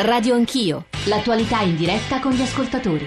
Radio 0.00 0.36
Anch'io, 0.36 0.84
l'attualità 1.06 1.62
in 1.62 1.74
diretta 1.74 2.20
con 2.20 2.30
gli 2.30 2.40
ascoltatori. 2.40 3.04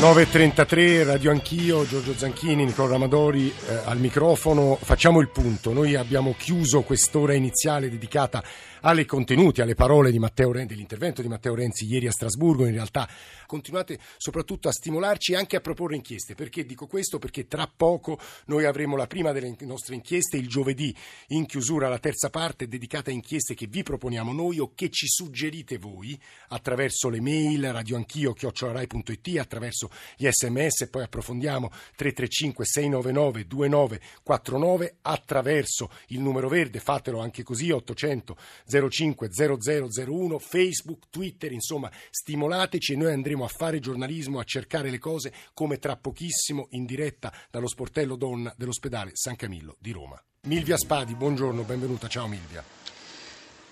9.33, 0.00 1.04
Radio 1.04 1.30
Anch'io, 1.30 1.86
Giorgio 1.86 2.14
Zanchini, 2.16 2.64
Nicola 2.64 2.92
Ramadori 2.92 3.48
eh, 3.48 3.80
al 3.84 3.98
microfono. 3.98 4.78
Facciamo 4.80 5.20
il 5.20 5.28
punto. 5.28 5.74
Noi 5.74 5.94
abbiamo 5.94 6.34
chiuso 6.38 6.80
quest'ora 6.80 7.34
iniziale 7.34 7.90
dedicata 7.90 8.42
alle 8.82 9.04
contenuti, 9.04 9.60
alle 9.60 9.74
parole 9.74 10.10
di 10.10 10.18
Matteo 10.18 10.52
Renzi, 10.52 10.74
dell'intervento 10.74 11.22
di 11.22 11.28
Matteo 11.28 11.54
Renzi 11.54 11.86
ieri 11.86 12.06
a 12.06 12.12
Strasburgo. 12.12 12.66
In 12.66 12.72
realtà 12.72 13.08
continuate 13.46 13.98
soprattutto 14.16 14.68
a 14.68 14.72
stimolarci 14.72 15.32
e 15.32 15.36
anche 15.36 15.56
a 15.56 15.60
proporre 15.60 15.96
inchieste. 15.96 16.34
Perché 16.34 16.64
dico 16.64 16.86
questo? 16.86 17.18
Perché 17.18 17.46
tra 17.46 17.70
poco 17.74 18.18
noi 18.46 18.64
avremo 18.64 18.96
la 18.96 19.06
prima 19.06 19.32
delle 19.32 19.56
nostre 19.60 19.94
inchieste 19.94 20.36
il 20.36 20.48
giovedì 20.48 20.94
in 21.28 21.46
chiusura 21.46 21.88
la 21.88 21.98
terza 21.98 22.30
parte 22.30 22.68
dedicata 22.68 23.10
a 23.10 23.12
inchieste 23.12 23.54
che 23.54 23.66
vi 23.66 23.82
proponiamo 23.82 24.32
noi 24.32 24.58
o 24.58 24.72
che 24.74 24.90
ci 24.90 25.06
suggerite 25.06 25.78
voi 25.78 26.18
attraverso 26.48 27.08
le 27.08 27.20
mail 27.20 27.72
radioanchio 27.72 28.32
chiocciolarai.it 28.32 29.38
attraverso 29.38 29.90
gli 30.16 30.28
sms 30.28 30.88
poi 30.90 31.02
approfondiamo 31.02 31.68
335 31.96 32.64
699 32.64 33.46
2949 33.46 34.96
attraverso 35.02 35.90
il 36.08 36.20
numero 36.20 36.48
verde 36.48 36.80
fatelo 36.80 37.20
anche 37.20 37.42
così 37.42 37.70
800 37.70 38.36
05 38.70 39.28
0001 39.30 40.38
Facebook 40.38 41.06
Twitter 41.10 41.52
insomma 41.52 41.90
stimolateci 42.10 42.92
e 42.92 42.96
noi 42.96 43.12
andremo 43.12 43.44
a 43.44 43.48
fare 43.48 43.80
giornalismo, 43.80 44.38
a 44.38 44.44
cercare 44.44 44.90
le 44.90 44.98
cose 44.98 45.32
come 45.52 45.78
tra 45.78 45.96
pochissimo 45.96 46.68
in 46.70 46.84
diretta 46.84 47.32
dallo 47.50 47.68
sportello 47.68 48.16
donna 48.16 48.54
dell'ospedale 48.56 49.10
San 49.14 49.36
Camillo 49.36 49.76
di 49.78 49.90
Roma. 49.90 50.22
Milvia 50.46 50.76
Spadi, 50.76 51.14
buongiorno, 51.14 51.62
benvenuta, 51.62 52.08
ciao 52.08 52.26
Milvia. 52.26 52.79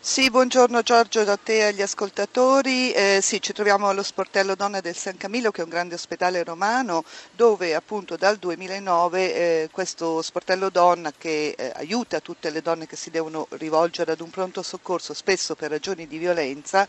Sì, 0.00 0.30
buongiorno 0.30 0.80
Giorgio 0.82 1.20
a 1.20 1.36
te 1.36 1.58
e 1.58 1.62
agli 1.64 1.82
ascoltatori. 1.82 2.92
Eh, 2.92 3.18
sì, 3.20 3.42
ci 3.42 3.52
troviamo 3.52 3.88
allo 3.88 4.04
Sportello 4.04 4.54
Donna 4.54 4.80
del 4.80 4.96
San 4.96 5.16
Camillo, 5.16 5.50
che 5.50 5.60
è 5.60 5.64
un 5.64 5.70
grande 5.70 5.96
ospedale 5.96 6.44
romano, 6.44 7.04
dove 7.34 7.74
appunto 7.74 8.16
dal 8.16 8.36
2009 8.38 9.34
eh, 9.34 9.68
questo 9.72 10.22
Sportello 10.22 10.70
Donna 10.70 11.12
che 11.12 11.54
eh, 11.58 11.72
aiuta 11.74 12.20
tutte 12.20 12.50
le 12.50 12.62
donne 12.62 12.86
che 12.86 12.94
si 12.94 13.10
devono 13.10 13.48
rivolgere 13.50 14.12
ad 14.12 14.20
un 14.20 14.30
pronto 14.30 14.62
soccorso, 14.62 15.14
spesso 15.14 15.56
per 15.56 15.70
ragioni 15.70 16.06
di 16.06 16.16
violenza, 16.16 16.86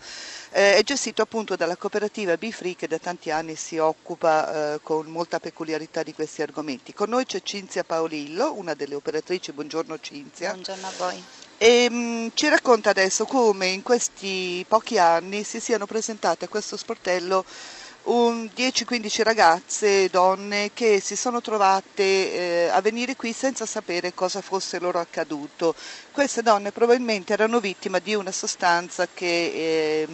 eh, 0.52 0.76
è 0.76 0.84
gestito 0.84 1.24
appunto 1.24 1.56
dalla 1.56 1.78
cooperativa 1.78 2.38
Bifree 2.38 2.76
che 2.76 2.88
da 2.88 3.00
tanti 3.00 3.32
anni 3.32 3.56
si 3.56 3.78
occupa 3.80 4.76
eh, 4.76 4.80
con 4.84 5.08
molta 5.08 5.40
peculiarità 5.40 6.04
di 6.04 6.14
questi 6.14 6.44
argomenti. 6.44 6.94
Con 6.94 7.10
noi 7.10 7.26
c'è 7.26 7.42
Cinzia 7.42 7.84
Paolillo, 7.84 8.54
una 8.54 8.76
delle 8.76 8.96
operatrici. 8.96 9.52
Buongiorno 9.52 10.00
Cinzia. 10.00 10.52
Buongiorno 10.52 10.88
a 10.88 10.92
voi. 10.98 11.24
E, 11.62 11.90
mh, 11.90 11.94
mm, 11.96 12.28
ci 12.36 12.48
racconta 12.48 12.90
adesso 12.90 13.26
come 13.26 13.68
in 13.68 13.84
questi 13.84 14.64
pochi 14.66 14.98
anni 14.98 15.44
si 15.44 15.60
siano 15.60 15.86
presentate 15.86 16.46
a 16.46 16.48
questo 16.48 16.78
sportello 16.78 17.44
10-15 18.06 19.24
ragazze, 19.24 20.10
donne 20.10 20.72
che 20.74 21.02
si 21.02 21.18
sono 21.18 21.42
trovate 21.42 22.02
eh, 22.64 22.70
a 22.72 22.80
venire 22.80 23.16
qui 23.18 23.34
senza 23.34 23.66
sapere 23.66 24.14
cosa 24.14 24.42
fosse 24.42 24.80
loro 24.80 25.00
accaduto. 25.00 25.76
Queste 26.12 26.42
donne 26.42 26.72
probabilmente 26.72 27.34
erano 27.34 27.60
vittime 27.60 28.00
di 28.02 28.16
una 28.16 28.32
sostanza 28.32 29.06
che 29.14 29.26
eh, 29.26 30.08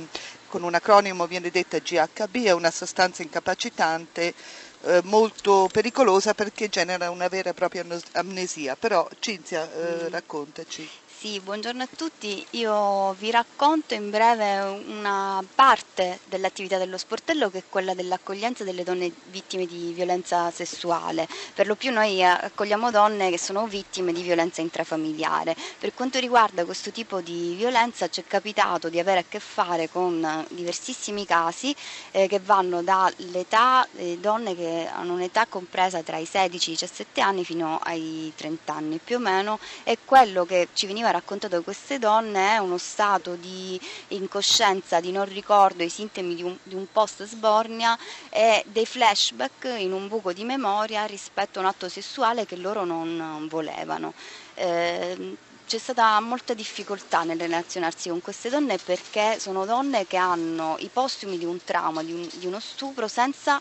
con 0.48 0.64
un 0.64 0.74
acronimo 0.74 1.28
viene 1.28 1.52
detta 1.52 1.78
GHB, 1.78 2.46
è 2.46 2.52
una 2.54 2.72
sostanza 2.72 3.22
incapacitante 3.22 4.34
eh, 4.82 5.02
molto 5.04 5.70
pericolosa 5.72 6.34
perché 6.34 6.70
genera 6.70 7.10
una 7.12 7.28
vera 7.28 7.52
e 7.52 7.54
propria 7.54 7.86
amnesia. 8.14 8.76
Però 8.76 9.08
Cinzia, 9.20 9.70
eh, 9.72 10.06
mm. 10.06 10.08
raccontaci. 10.08 10.90
Sì, 11.18 11.40
buongiorno 11.40 11.82
a 11.82 11.88
tutti. 11.96 12.46
Io 12.52 13.14
vi 13.14 13.32
racconto 13.32 13.94
in 13.96 14.10
breve 14.12 14.60
una 14.86 15.44
parte 15.56 16.20
dell'attività 16.26 16.78
dello 16.78 16.98
sportello 16.98 17.50
che 17.50 17.60
è 17.60 17.64
quella 17.68 17.96
dell'accoglienza 17.96 18.64
delle 18.64 18.84
donne 18.84 19.12
vittime 19.32 19.66
di 19.66 19.92
violenza 19.94 20.52
sessuale. 20.52 21.28
Per 21.54 21.66
lo 21.66 21.76
più 21.76 21.92
noi 21.92 22.24
accogliamo 22.24 22.92
donne 22.92 23.32
che 23.32 23.40
sono 23.40 23.66
vittime 23.66 24.12
di 24.12 24.22
violenza 24.22 24.62
intrafamiliare. 24.62 25.56
Per 25.80 25.94
quanto 25.96 26.20
riguarda 26.20 26.66
questo 26.66 26.92
tipo 26.92 27.22
di 27.22 27.56
violenza 27.56 28.08
ci 28.10 28.20
è 28.22 28.26
capitato 28.28 28.90
di 28.90 29.00
avere 29.00 29.20
a 29.20 29.26
che 29.28 29.40
fare 29.40 29.90
con 29.90 30.46
diversissimi 30.50 31.26
casi 31.26 31.74
eh, 32.12 32.28
che 32.28 32.40
vanno 32.40 32.84
dall'età 32.84 33.88
eh, 33.96 34.18
donne 34.20 34.54
che 34.56 34.88
hanno 34.94 35.14
un'età 35.14 35.48
compresa 35.48 36.04
tra 36.04 36.18
i 36.18 36.26
16 36.26 36.70
e 36.70 36.74
i 36.74 36.78
17 36.78 37.22
anni 37.22 37.46
fino 37.46 37.80
ai 37.82 38.32
30 38.36 38.74
anni 38.74 39.00
più 39.04 39.16
o 39.16 39.20
meno 39.20 39.60
e 39.84 39.98
quello 40.06 40.46
che 40.46 40.68
ci 40.74 40.86
veniva 40.86 41.12
raccontato 41.16 41.56
da 41.58 41.62
queste 41.62 42.00
donne 42.00 42.54
è 42.54 42.58
uno 42.58 42.78
stato 42.78 43.36
di 43.36 43.80
incoscienza, 44.10 45.00
di 45.00 45.12
non 45.12 45.26
ricordo, 45.26 45.84
i 45.84 45.90
sintomi 45.90 46.36
di 46.36 46.44
un, 46.44 46.58
di 46.64 46.76
un 46.76 46.86
post 46.92 47.26
sbornia 47.26 47.98
e 48.30 48.64
dei 48.68 48.86
flashback 48.86 49.76
in 49.78 49.94
un 49.94 50.08
buco 50.08 50.34
di 50.34 50.44
memoria 50.44 51.06
rispetto 51.06 51.60
a 51.60 51.62
un 51.64 51.68
atto 51.68 51.90
sessuale 51.90 52.46
che 52.46 52.56
loro 52.56 52.84
non 52.84 53.48
volevano. 53.50 54.14
Eh, 54.56 55.38
c'è 55.68 55.80
stata 55.80 56.20
molta 56.20 56.54
difficoltà 56.54 57.24
nel 57.24 57.40
relazionarsi 57.40 58.10
con 58.10 58.22
queste 58.22 58.50
donne 58.50 58.78
perché 58.78 59.40
sono 59.40 59.66
donne 59.66 60.06
che 60.06 60.18
hanno 60.18 60.76
i 60.80 60.90
postumi 60.94 61.40
di 61.40 61.46
un 61.46 61.64
trauma, 61.64 62.04
di, 62.04 62.14
un, 62.14 62.30
di 62.34 62.46
uno 62.46 62.60
stupro 62.60 63.08
senza 63.08 63.60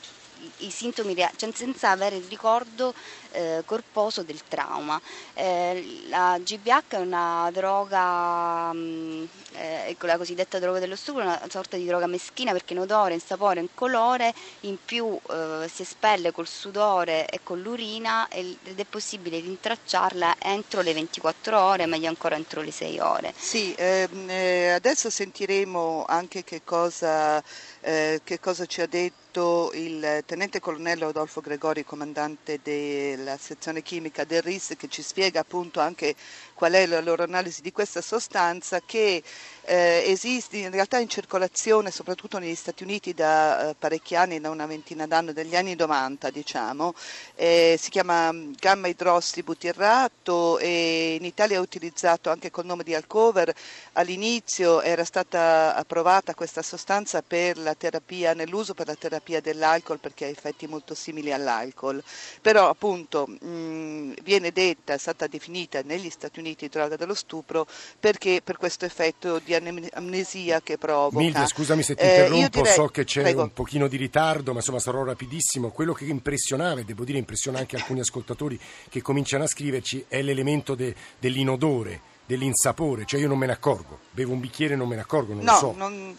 i 0.59 0.71
sintomi, 0.71 1.15
cioè 1.37 1.51
senza 1.53 1.91
avere 1.91 2.17
il 2.17 2.25
ricordo 2.29 2.95
eh, 3.33 3.63
corposo 3.65 4.23
del 4.23 4.41
trauma. 4.47 5.01
Eh, 5.35 6.05
la 6.09 6.39
GBH 6.39 6.83
è 6.89 6.97
una 6.97 7.51
droga, 7.53 8.73
mh, 8.73 8.79
mm, 8.79 9.25
eh, 9.55 9.97
la 9.99 10.17
cosiddetta 10.17 10.59
droga 10.59 10.79
dello 10.79 10.97
stupro, 10.97 11.23
una 11.23 11.41
sorta 11.49 11.77
di 11.77 11.87
droga 11.87 12.07
meschina 12.07 12.53
perché 12.53 12.73
in 12.73 12.81
odore, 12.81 13.15
in 13.15 13.21
sapore, 13.21 13.61
in 13.61 13.69
colore, 13.75 14.33
in 14.61 14.77
più 14.85 15.19
eh, 15.31 15.69
si 15.73 15.83
espelle 15.83 16.33
col 16.33 16.47
sudore 16.47 17.27
e 17.27 17.41
con 17.43 17.61
l'urina 17.61 18.29
ed 18.29 18.79
è 18.79 18.85
possibile 18.85 19.41
rintracciarla 19.41 20.37
entro 20.39 20.83
le 20.83 20.93
24 20.93 21.61
ore, 21.61 21.87
meglio 21.87 22.09
ancora 22.09 22.37
entro 22.37 22.63
le 22.63 22.71
6 22.71 22.99
ore. 23.01 23.35
Sì, 23.37 23.75
ehm, 23.77 24.29
eh, 24.29 24.71
adesso 24.71 25.11
sentiremo 25.11 26.05
anche 26.07 26.45
che 26.45 26.63
cosa, 26.65 27.43
eh, 27.81 28.21
che 28.23 28.39
cosa 28.41 28.67
ci 28.67 28.81
ha 28.81 28.87
detto 28.87 29.24
il 29.73 30.23
tenente 30.27 30.61
colonnello 30.61 31.07
Rodolfo 31.07 31.41
Gregori, 31.41 31.85
comandante 31.85 32.61
della 32.63 33.37
sezione 33.37 33.83
chimica 33.83 34.23
del 34.25 34.43
RIS, 34.43 34.75
che 34.77 34.89
ci 34.89 35.03
spiega 35.03 35.41
appunto 35.41 35.81
anche 35.81 36.15
qual 36.55 36.73
è 36.73 36.87
la 36.87 37.01
loro 37.01 37.25
analisi 37.25 37.61
di 37.61 37.73
questa 37.73 38.01
sostanza 38.01 38.81
che 38.81 39.23
eh, 39.67 40.05
esiste 40.07 40.59
in 40.59 40.71
realtà 40.71 40.99
in 40.99 41.09
circolazione 41.09 41.91
soprattutto 41.91 42.39
negli 42.39 42.55
Stati 42.55 42.83
Uniti 42.83 43.15
da 43.15 43.71
eh, 43.71 43.75
parecchi 43.75 44.15
anni, 44.15 44.41
da 44.41 44.51
una 44.51 44.67
ventina 44.67 45.07
d'anni, 45.07 45.33
dagli 45.33 45.57
anni 45.57 45.75
90 45.75 46.31
diciamo, 46.31 46.95
eh, 47.35 47.77
si 47.81 47.91
chiama 47.91 48.31
mm, 48.33 48.53
gamma 48.59 48.89
idrossibutirrato 48.89 50.59
e 50.59 51.17
in 51.19 51.25
Italia 51.25 51.57
è 51.57 51.61
utilizzato 51.61 52.31
anche 52.31 52.51
col 52.51 52.67
nome 52.67 52.85
di 52.85 52.95
Alcover, 52.95 53.53
all'inizio 53.95 54.81
era 54.83 55.05
stata 55.05 55.75
approvata 55.75 56.35
questa 56.35 56.63
sostanza 56.63 57.23
per 57.23 57.59
la 57.59 57.75
terapia, 57.75 58.35
nell'uso 58.35 58.75
per 58.75 58.87
la 58.87 58.95
terapia 58.95 59.41
dell'alcol 59.41 59.99
perché 59.99 60.27
ha 60.27 60.29
effetti 60.29 60.67
molto 60.67 60.95
simili 60.95 61.33
all'alcol, 61.33 62.03
però 62.41 62.69
appunto 62.69 63.27
mh, 63.27 63.47
mm, 63.47 64.13
viene 64.23 64.53
detta, 64.53 64.93
è 64.93 64.99
stata 64.99 65.27
definita 65.27 65.81
negli 65.83 66.11
Stati 66.11 66.39
Uniti 66.39 66.44
droga 66.71 66.97
dello 66.97 67.15
stupro 67.15 67.67
perché 67.99 68.41
per 68.43 68.57
questo 68.57 68.85
effetto 68.85 69.41
di 69.45 69.55
amnesia 69.55 70.61
che 70.61 70.79
provoca. 70.79 71.19
Milde, 71.19 71.47
scusami 71.47 71.83
se 71.83 71.95
ti 71.95 72.03
eh, 72.03 72.07
interrompo, 72.07 72.59
direi... 72.59 72.73
so 72.73 72.87
che 72.89 73.05
c'è 73.05 73.23
Prego. 73.23 73.43
un 73.43 73.53
pochino 73.53 73.89
di 73.89 73.97
ritardo, 73.97 74.53
ma 74.53 74.59
insomma 74.59 74.79
sarò 74.79 75.03
rapidissimo. 75.05 75.71
Quello 75.71 75.93
che 75.93 76.05
impressionava, 76.05 76.81
e 76.81 76.85
devo 76.85 77.05
dire 77.05 77.19
impressiona 77.19 77.59
anche 77.59 77.77
alcuni 77.77 78.01
ascoltatori 78.01 78.59
che 78.89 79.03
cominciano 79.03 79.45
a 79.45 79.47
scriverci, 79.47 80.05
è 80.09 80.23
l'elemento 80.23 80.75
de, 80.75 80.95
dell'inodore, 81.19 82.01
dell'insapore, 82.27 83.05
cioè 83.05 83.21
io 83.21 83.29
non 83.29 83.39
me 83.39 83.47
ne 83.47 83.53
accorgo, 83.53 84.01
bevo 84.11 84.33
un 84.33 84.41
bicchiere 84.41 84.75
e 84.75 84.77
non 84.77 84.89
me 84.89 84.97
ne 84.97 85.03
accorgo, 85.03 85.35
non 85.35 85.45
no, 85.45 85.53
lo 85.53 85.59
so. 85.59 85.75
Non 85.77 86.17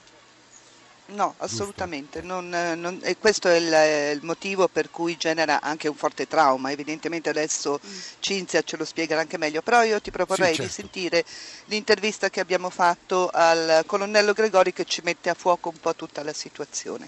No, 1.08 1.36
assolutamente, 1.38 2.24
non, 2.24 2.50
non, 2.50 3.00
e 3.04 3.18
questo 3.18 3.48
è 3.48 3.58
il, 3.58 4.18
il, 4.18 4.24
motivo 4.24 4.68
per 4.68 4.90
cui 4.90 5.16
genera 5.18 5.62
anche 5.62 5.88
un 5.88 5.96
forte 5.96 6.28
trauma, 6.28 6.72
evidentemente 6.72 7.30
adesso 7.30 7.80
mm. 7.86 7.98
Cinzia 8.20 8.64
ce 8.64 8.76
lo 8.76 8.86
spiegherà 8.86 9.22
anche 9.22 9.38
meglio, 9.38 9.62
però 9.62 9.84
io 9.84 10.02
ti 10.02 10.10
proporrei 10.10 10.56
sì, 10.56 10.62
certo. 10.62 10.64
di 10.64 10.74
sentire 10.74 11.26
l'intervista 11.66 12.32
che 12.32 12.40
abbiamo 12.40 12.72
fatto 12.72 13.30
al 13.32 13.84
colonnello 13.86 14.34
Gregori 14.34 14.74
che 14.74 14.86
ci 14.86 15.02
mette 15.04 15.30
a 15.30 15.36
fuoco 15.36 15.70
un 15.70 15.80
po' 15.80 15.94
tutta 15.96 16.24
la 16.24 16.34
situazione. 16.34 17.08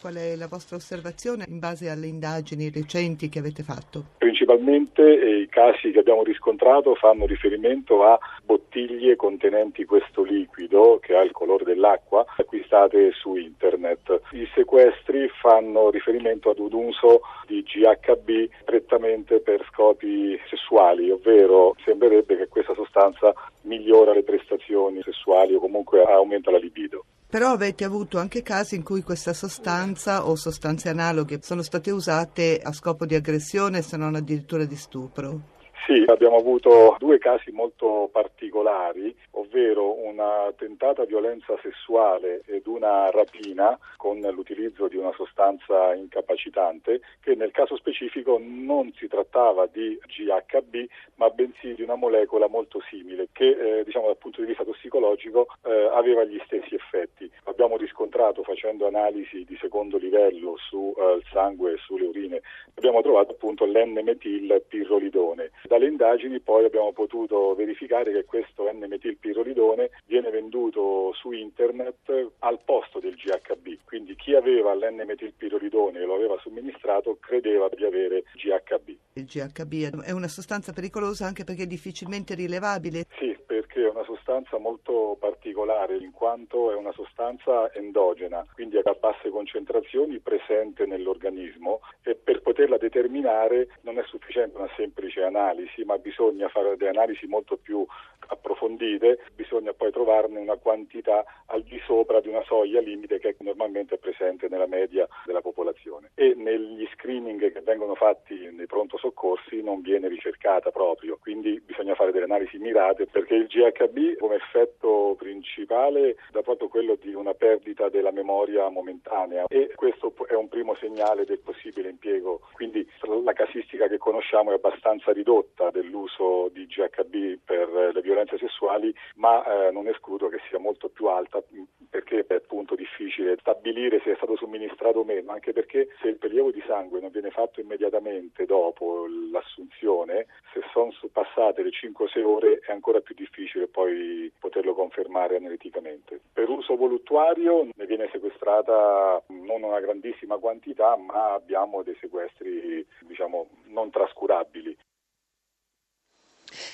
Qual 0.00 0.14
è 0.14 0.34
la 0.34 0.48
vostra 0.48 0.76
osservazione 0.76 1.44
in 1.46 1.58
base 1.58 1.90
alle 1.90 2.06
indagini 2.06 2.70
recenti 2.70 3.28
che 3.28 3.38
avete 3.38 3.62
fatto? 3.62 4.16
Principalmente 4.16 5.02
eh, 5.02 5.42
i 5.42 5.48
casi 5.50 5.90
che 5.90 5.98
abbiamo 5.98 6.22
riscontrato 6.22 6.94
fanno 6.94 7.26
riferimento 7.26 8.02
a 8.02 8.18
bottiglie 8.42 9.14
contenenti 9.16 9.84
questo 9.84 10.22
liquido 10.22 10.98
che 11.02 11.14
ha 11.14 11.22
il 11.22 11.32
colore 11.32 11.64
dell'acqua 11.64 12.24
acquistate 12.38 13.12
su 13.12 13.36
internet. 13.36 14.22
I 14.30 14.48
sequestri 14.54 15.28
fanno 15.38 15.90
riferimento 15.90 16.48
ad 16.48 16.60
un 16.60 16.72
uso 16.72 17.20
di 17.46 17.62
GHB 17.62 18.48
prettamente 18.64 19.40
per 19.40 19.62
scopi 19.70 20.40
sessuali, 20.48 21.10
ovvero 21.10 21.76
sembrerebbe 21.84 22.38
che 22.38 22.48
questa 22.48 22.72
sostanza 22.72 23.34
migliora 23.64 24.14
le 24.14 24.22
prestazioni 24.22 25.02
sessuali 25.02 25.52
o 25.52 25.60
comunque 25.60 26.02
aumenta 26.02 26.50
la 26.50 26.58
libido. 26.58 27.04
Però 27.30 27.52
avete 27.52 27.84
avuto 27.84 28.18
anche 28.18 28.42
casi 28.42 28.74
in 28.74 28.82
cui 28.82 29.04
questa 29.04 29.32
sostanza 29.32 30.26
o 30.26 30.34
sostanze 30.34 30.88
analoghe 30.88 31.38
sono 31.40 31.62
state 31.62 31.92
usate 31.92 32.60
a 32.60 32.72
scopo 32.72 33.06
di 33.06 33.14
aggressione 33.14 33.82
se 33.82 33.96
non 33.96 34.16
addirittura 34.16 34.64
di 34.64 34.74
stupro. 34.74 35.59
Sì, 35.90 36.04
abbiamo 36.06 36.36
avuto 36.36 36.94
due 37.00 37.18
casi 37.18 37.50
molto 37.50 38.08
particolari, 38.12 39.12
ovvero 39.32 39.98
una 40.06 40.52
tentata 40.56 41.04
violenza 41.04 41.58
sessuale 41.60 42.42
ed 42.46 42.68
una 42.68 43.10
rapina 43.10 43.76
con 43.96 44.20
l'utilizzo 44.20 44.86
di 44.86 44.94
una 44.94 45.10
sostanza 45.16 45.92
incapacitante 45.94 47.00
che 47.20 47.34
nel 47.34 47.50
caso 47.50 47.76
specifico 47.76 48.38
non 48.40 48.92
si 48.96 49.08
trattava 49.08 49.66
di 49.66 49.98
GHB 50.06 50.86
ma 51.16 51.28
bensì 51.30 51.74
di 51.74 51.82
una 51.82 51.96
molecola 51.96 52.46
molto 52.46 52.80
simile 52.88 53.26
che 53.32 53.80
eh, 53.80 53.84
diciamo 53.84 54.06
dal 54.06 54.16
punto 54.16 54.42
di 54.42 54.46
vista 54.46 54.62
tossicologico 54.62 55.48
eh, 55.64 55.90
aveva 55.92 56.22
gli 56.22 56.40
stessi 56.44 56.76
effetti. 56.76 57.28
Abbiamo 57.46 57.76
riscontrato 57.76 58.44
facendo 58.44 58.86
analisi 58.86 59.44
di 59.44 59.58
secondo 59.60 59.98
livello 59.98 60.54
sul 60.56 60.94
eh, 60.96 61.20
sangue 61.32 61.72
e 61.72 61.78
sulle 61.78 62.06
urine, 62.06 62.42
abbiamo 62.76 63.02
trovato 63.02 63.32
appunto 63.32 63.64
l'N-metil 63.64 64.62
pirrolidone. 64.68 65.50
Da 65.64 65.78
dalle 65.80 65.88
indagini 65.88 66.40
poi 66.40 66.66
abbiamo 66.66 66.92
potuto 66.92 67.54
verificare 67.54 68.12
che 68.12 68.24
questo 68.26 68.70
N-metilpirolidone 68.70 69.90
viene 70.04 70.30
venduto 70.30 71.12
su 71.14 71.32
internet 71.32 72.32
al 72.40 72.60
posto 72.62 73.00
del 73.00 73.14
GHB, 73.14 73.78
quindi 73.84 74.14
chi 74.14 74.34
aveva 74.34 74.74
l'N-metilpirolidone 74.74 76.00
e 76.00 76.04
lo 76.04 76.14
aveva 76.14 76.38
somministrato 76.42 77.16
credeva 77.18 77.68
di 77.74 77.84
avere 77.84 78.24
GHB. 78.34 78.88
Il 79.14 79.24
GHB 79.24 80.02
è 80.02 80.10
una 80.10 80.28
sostanza 80.28 80.72
pericolosa 80.72 81.24
anche 81.24 81.44
perché 81.44 81.62
è 81.62 81.66
difficilmente 81.66 82.34
rilevabile? 82.34 83.06
Sì, 83.18 83.34
perché 83.46 83.69
è 83.86 83.90
una 83.90 84.04
sostanza 84.04 84.58
molto 84.58 85.16
particolare 85.18 85.96
in 85.96 86.12
quanto 86.12 86.70
è 86.70 86.74
una 86.74 86.92
sostanza 86.92 87.72
endogena, 87.72 88.44
quindi 88.54 88.76
a 88.76 88.96
basse 88.98 89.30
concentrazioni 89.30 90.18
presente 90.18 90.86
nell'organismo 90.86 91.80
e 92.02 92.14
per 92.14 92.42
poterla 92.42 92.76
determinare 92.78 93.68
non 93.82 93.98
è 93.98 94.02
sufficiente 94.04 94.56
una 94.56 94.70
semplice 94.76 95.22
analisi 95.22 95.84
ma 95.84 95.98
bisogna 95.98 96.48
fare 96.48 96.76
delle 96.76 96.90
analisi 96.90 97.26
molto 97.26 97.56
più 97.56 97.86
approfondite, 98.30 99.18
bisogna 99.34 99.72
poi 99.72 99.90
trovarne 99.90 100.38
una 100.38 100.56
quantità 100.56 101.24
al 101.46 101.62
di 101.62 101.80
sopra 101.84 102.20
di 102.20 102.28
una 102.28 102.42
soglia 102.44 102.80
limite 102.80 103.18
che 103.18 103.36
normalmente 103.40 103.96
è 103.96 103.98
presente 103.98 104.48
nella 104.48 104.66
media 104.66 105.08
della 105.24 105.40
popolazione. 105.40 106.10
E 106.14 106.34
negli 106.36 106.86
screening 106.94 107.52
che 107.52 107.60
vengono 107.60 107.94
fatti 107.94 108.50
nei 108.52 108.66
pronto 108.66 108.96
soccorsi 108.98 109.62
non 109.62 109.80
viene 109.80 110.08
ricercata 110.08 110.70
proprio, 110.70 111.18
quindi 111.20 111.60
bisogna 111.60 111.94
fare 111.94 112.12
delle 112.12 112.24
analisi 112.24 112.58
mirate 112.58 113.06
perché 113.06 113.34
il 113.34 113.46
GHB 113.70 114.16
come 114.18 114.36
effetto 114.36 115.14
principale 115.18 116.16
dà 116.30 116.42
proprio 116.42 116.68
quello 116.68 116.96
di 117.00 117.14
una 117.14 117.34
perdita 117.34 117.88
della 117.88 118.10
memoria 118.10 118.68
momentanea. 118.68 119.44
E 119.48 119.72
questo 119.74 120.12
è 120.28 120.34
un 120.34 120.48
primo 120.48 120.74
segnale 120.76 121.24
del 121.24 121.40
possibile 121.40 121.88
impiego, 121.90 122.40
quindi 122.52 122.86
la 123.24 123.32
casistica 123.32 123.88
che 123.88 123.98
conosciamo 123.98 124.50
è 124.50 124.54
abbastanza 124.54 125.12
ridotta 125.12 125.70
dell'uso 125.70 126.48
di 126.52 126.66
GHB 126.66 127.38
per 127.44 127.92
le 127.94 128.00
violenze 128.00 128.38
sessuali, 128.38 128.94
ma 129.16 129.42
eh, 129.44 129.70
non 129.70 129.88
escludo 129.88 130.28
che 130.28 130.40
sia 130.48 130.58
molto 130.58 130.88
più 130.88 131.06
alta 131.06 131.42
perché 131.88 132.24
è 132.26 132.34
appunto 132.34 132.74
difficile 132.76 133.36
stabilire 133.40 134.00
se 134.04 134.12
è 134.12 134.16
stato 134.16 134.36
somministrato 134.36 135.00
o 135.00 135.04
meno, 135.04 135.32
anche 135.32 135.52
perché 135.52 135.88
se 136.00 136.08
il 136.08 136.16
prelievo 136.16 136.50
di 136.50 136.62
sangue 136.66 137.00
non 137.00 137.10
viene 137.10 137.30
fatto 137.30 137.60
immediatamente 137.60 138.46
dopo 138.46 139.06
l'assunzione, 139.32 140.26
se 140.52 140.60
sono 140.72 140.92
passate 141.12 141.62
le 141.62 141.70
5-6 141.70 142.22
ore 142.22 142.60
è 142.60 142.72
ancora 142.72 143.00
più 143.00 143.14
difficile 143.14 143.59
poi 143.68 144.32
poterlo 144.38 144.74
confermare 144.74 145.36
analiticamente. 145.36 146.20
Per 146.32 146.48
uso 146.48 146.76
voluttuario 146.76 147.68
ne 147.74 147.86
viene 147.86 148.08
sequestrata 148.12 149.22
non 149.28 149.62
una 149.62 149.80
grandissima 149.80 150.36
quantità, 150.38 150.96
ma 150.96 151.32
abbiamo 151.32 151.82
dei 151.82 151.96
sequestri 152.00 152.86
diciamo 153.00 153.48
non 153.66 153.90
trascurabili. 153.90 154.76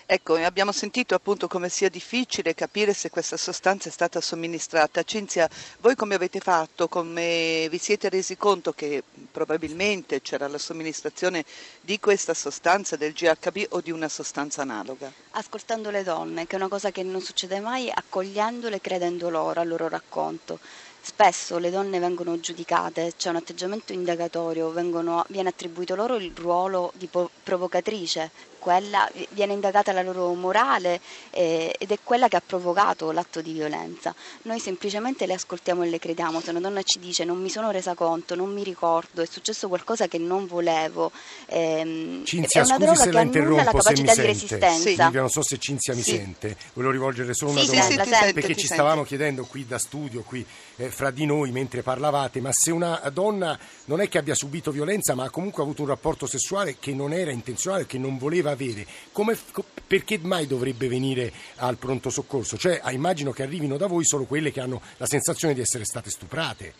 Ecco, 0.07 0.35
abbiamo 0.37 0.73
sentito 0.73 1.15
appunto 1.15 1.49
come 1.49 1.69
sia 1.69 1.89
difficile 1.89 2.55
capire 2.55 2.95
se 2.95 3.11
questa 3.11 3.37
sostanza 3.37 3.89
è 3.89 3.93
stata 3.93 4.21
somministrata. 4.21 5.03
Cinzia, 5.03 5.49
voi 5.81 5.95
come 5.95 6.15
avete 6.15 6.41
fatto? 6.41 6.89
Come 6.89 7.69
vi 7.71 7.79
siete 7.79 8.09
resi 8.09 8.37
conto 8.37 8.73
che 8.73 9.03
probabilmente 9.31 10.23
c'era 10.23 10.49
la 10.49 10.59
somministrazione 10.59 11.45
di 11.81 12.01
questa 12.01 12.35
sostanza, 12.35 12.97
del 12.97 13.13
GHB 13.13 13.67
o 13.71 13.81
di 13.81 13.91
una 13.91 14.09
sostanza 14.09 14.63
analoga? 14.63 15.13
Ascoltando 15.33 15.91
le 15.91 16.03
donne, 16.03 16.47
che 16.47 16.57
è 16.57 16.59
una 16.59 16.69
cosa 16.69 16.91
che 16.91 17.03
non 17.03 17.21
succede 17.21 17.61
mai, 17.61 17.91
accogliendole, 17.93 18.81
credendo 18.81 19.29
loro, 19.31 19.61
al 19.61 19.69
loro 19.69 19.89
racconto. 19.89 20.59
Spesso 21.07 21.59
le 21.59 21.71
donne 21.71 22.01
vengono 22.01 22.41
giudicate, 22.41 23.13
c'è 23.17 23.29
un 23.29 23.37
atteggiamento 23.37 23.93
indagatorio, 23.93 24.71
vengono, 24.71 25.25
viene 25.29 25.51
attribuito 25.51 25.95
loro 25.95 26.17
il 26.17 26.33
ruolo 26.35 26.93
di 26.97 27.09
provocatrice, 27.45 28.33
quella, 28.67 29.09
viene 29.29 29.53
indagata 29.53 29.93
la 29.93 30.03
loro 30.03 30.35
morale 30.35 31.01
eh, 31.31 31.73
ed 31.79 31.93
è 31.93 31.99
quella 32.03 32.27
che 32.27 32.35
ha 32.35 32.43
provocato 32.45 33.13
l'atto 33.13 33.41
di 33.41 33.53
violenza. 33.53 34.13
Noi 34.43 34.59
semplicemente 34.59 35.25
le 35.25 35.35
ascoltiamo 35.35 35.85
e 35.85 35.89
le 35.89 36.01
crediamo. 36.01 36.41
Se 36.41 36.51
una 36.51 36.59
donna 36.59 36.83
ci 36.83 36.99
dice 36.99 37.23
non 37.23 37.41
mi 37.41 37.49
sono 37.49 37.71
resa 37.71 37.95
conto, 37.95 38.35
non 38.35 38.53
mi 38.53 38.65
ricordo, 38.65 39.23
è 39.23 39.27
successo 39.27 39.69
qualcosa 39.69 40.09
che 40.09 40.19
non 40.19 40.49
volevo, 40.49 41.13
ehm, 41.47 42.25
Cinzia, 42.25 42.63
è 42.63 42.65
una 42.65 42.79
droga 42.79 43.05
che 43.05 43.17
annulla 43.17 43.63
la 43.63 43.71
capacità 43.71 44.15
di 44.15 44.21
resistenza. 44.23 44.71
Sì. 44.71 44.95
Silvia, 44.97 45.21
non 45.21 45.31
so 45.31 45.43
se 45.45 45.59
Cinzia 45.59 45.95
mi 45.95 46.03
sì. 46.03 46.17
sente, 46.17 46.57
volevo 46.73 46.91
rivolgere 46.91 47.35
solo 47.35 47.53
una 47.53 47.61
sì, 47.61 47.67
domanda, 47.67 48.03
sì, 48.03 48.11
sente, 48.11 48.33
perché 48.33 48.57
ci 48.57 48.67
stavamo 48.67 49.05
chiedendo 49.05 49.45
qui 49.45 49.65
da 49.65 49.79
studio, 49.79 50.23
qui 50.23 50.45
eh, 50.75 50.91
fra 50.91 51.13
di 51.13 51.25
noi 51.25 51.53
mentre 51.53 51.83
parlavate, 51.83 52.41
ma 52.41 52.51
se 52.51 52.73
una 52.73 53.01
donna 53.13 53.57
non 53.85 54.01
è 54.01 54.09
che 54.09 54.19
abbia 54.19 54.35
subito 54.35 54.73
violenza, 54.73 55.15
ma 55.15 55.23
ha 55.23 55.31
comunque 55.31 55.63
avuto 55.63 55.83
un 55.83 55.89
rapporto 55.89 56.27
sessuale 56.27 56.79
che 56.81 56.93
non 56.95 57.13
era 57.13 57.31
intenzionale, 57.31 57.87
che 57.87 57.99
non 57.99 58.19
voleva 58.19 58.55
avere, 58.57 58.87
come, 59.13 59.39
perché 59.87 60.19
mai 60.19 60.47
dovrebbe 60.47 60.89
venire 60.89 61.33
al 61.57 61.77
pronto 61.77 62.11
soccorso? 62.11 62.57
Cioè, 62.57 62.81
ah, 62.83 62.93
immagino 62.93 63.33
che 63.33 63.43
arrivino 63.43 63.77
da 63.77 63.87
voi 63.87 64.05
solo 64.05 64.25
quelle 64.25 64.51
che 64.51 64.61
hanno 64.61 64.81
la 64.97 65.07
sensazione 65.07 65.55
di 65.55 65.61
essere 65.61 65.85
state 65.85 66.11
stuprate, 66.11 66.75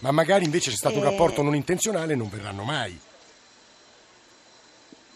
ma 0.00 0.10
magari 0.10 0.44
invece 0.44 0.70
c'è 0.70 0.76
stato 0.76 0.96
un 0.96 1.06
eh. 1.06 1.10
rapporto 1.10 1.42
non 1.42 1.54
intenzionale 1.54 2.12
e 2.12 2.16
non 2.16 2.28
verranno 2.28 2.64
mai. 2.64 2.98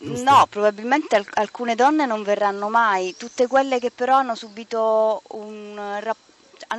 Giusto? 0.02 0.22
No, 0.22 0.46
probabilmente 0.48 1.22
alcune 1.34 1.74
donne 1.74 2.06
non 2.06 2.22
verranno 2.22 2.70
mai, 2.70 3.14
tutte 3.18 3.46
quelle 3.46 3.78
che 3.78 3.90
però 3.90 4.16
hanno 4.16 4.34
subito 4.34 5.22
un 5.28 5.74
rapporto 5.76 6.29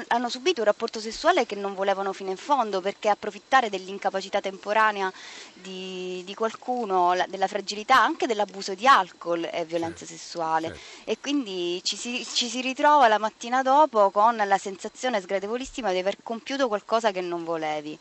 hanno 0.08 0.30
subito 0.30 0.62
un 0.62 0.68
rapporto 0.68 1.00
sessuale 1.00 1.46
che 1.46 1.56
non 1.56 1.74
volevano 1.74 2.14
fino 2.14 2.30
in 2.30 2.38
fondo 2.38 2.80
perché 2.80 3.10
approfittare 3.10 3.70
dell'incapacità 3.70 4.40
temporanea 4.40 5.12
di, 5.54 6.22
di 6.26 6.34
qualcuno, 6.34 7.14
la, 7.14 7.26
della 7.28 7.48
fragilità, 7.48 8.02
anche 8.02 8.26
dell'abuso 8.26 8.74
di 8.74 8.88
alcol 8.88 9.42
è 9.42 9.66
violenza 9.66 10.06
certo, 10.06 10.14
sessuale 10.14 10.68
certo. 10.68 11.10
e 11.10 11.18
quindi 11.20 11.82
ci 11.84 11.98
si, 11.98 12.26
ci 12.26 12.48
si 12.48 12.62
ritrova 12.62 13.08
la 13.08 13.18
mattina 13.18 13.62
dopo 13.62 14.12
con 14.12 14.36
la 14.36 14.58
sensazione 14.58 15.20
sgradevolissima 15.20 15.92
di 15.92 15.98
aver 15.98 16.18
compiuto 16.24 16.68
qualcosa 16.68 17.12
che 17.12 17.22
non 17.22 17.44
volevi 17.44 17.98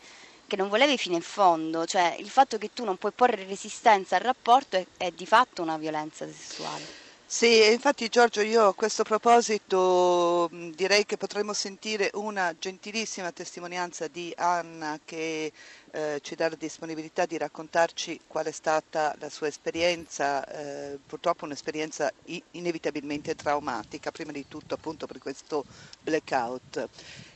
che 0.46 0.56
non 0.56 0.68
volevi 0.68 0.98
fino 0.98 1.14
in 1.14 1.22
fondo, 1.22 1.86
cioè 1.86 2.16
il 2.18 2.28
fatto 2.28 2.58
che 2.58 2.70
tu 2.74 2.84
non 2.84 2.96
puoi 2.96 3.12
porre 3.12 3.44
resistenza 3.44 4.16
al 4.16 4.22
rapporto 4.22 4.76
è, 4.76 4.84
è 4.96 5.10
di 5.12 5.24
fatto 5.24 5.62
una 5.62 5.76
violenza 5.76 6.26
sessuale. 6.26 6.99
Sì, 7.32 7.70
infatti 7.70 8.08
Giorgio, 8.08 8.40
io 8.40 8.66
a 8.66 8.74
questo 8.74 9.04
proposito 9.04 10.48
direi 10.50 11.06
che 11.06 11.16
potremmo 11.16 11.52
sentire 11.52 12.10
una 12.14 12.56
gentilissima 12.58 13.30
testimonianza 13.30 14.08
di 14.08 14.34
Anna 14.36 14.98
che 15.04 15.52
eh, 15.92 16.18
ci 16.22 16.34
dà 16.34 16.48
la 16.48 16.56
disponibilità 16.56 17.26
di 17.26 17.38
raccontarci 17.38 18.22
qual 18.26 18.46
è 18.46 18.50
stata 18.50 19.14
la 19.20 19.30
sua 19.30 19.46
esperienza, 19.46 20.44
eh, 20.44 20.98
purtroppo 21.06 21.44
un'esperienza 21.44 22.12
inevitabilmente 22.50 23.36
traumatica, 23.36 24.10
prima 24.10 24.32
di 24.32 24.48
tutto 24.48 24.74
appunto 24.74 25.06
per 25.06 25.18
questo 25.18 25.64
blackout. 26.00 26.88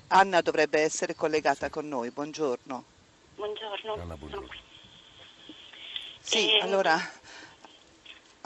Anna 0.09 0.41
dovrebbe 0.41 0.81
essere 0.81 1.15
collegata 1.15 1.71
con 1.71 1.87
noi, 1.87 2.11
buongiorno. 2.11 2.85
Buongiorno. 3.37 3.93
Anna, 3.95 4.17
buongiorno. 4.17 4.49
Sì, 6.19 6.51
e... 6.57 6.59
allora 6.63 6.99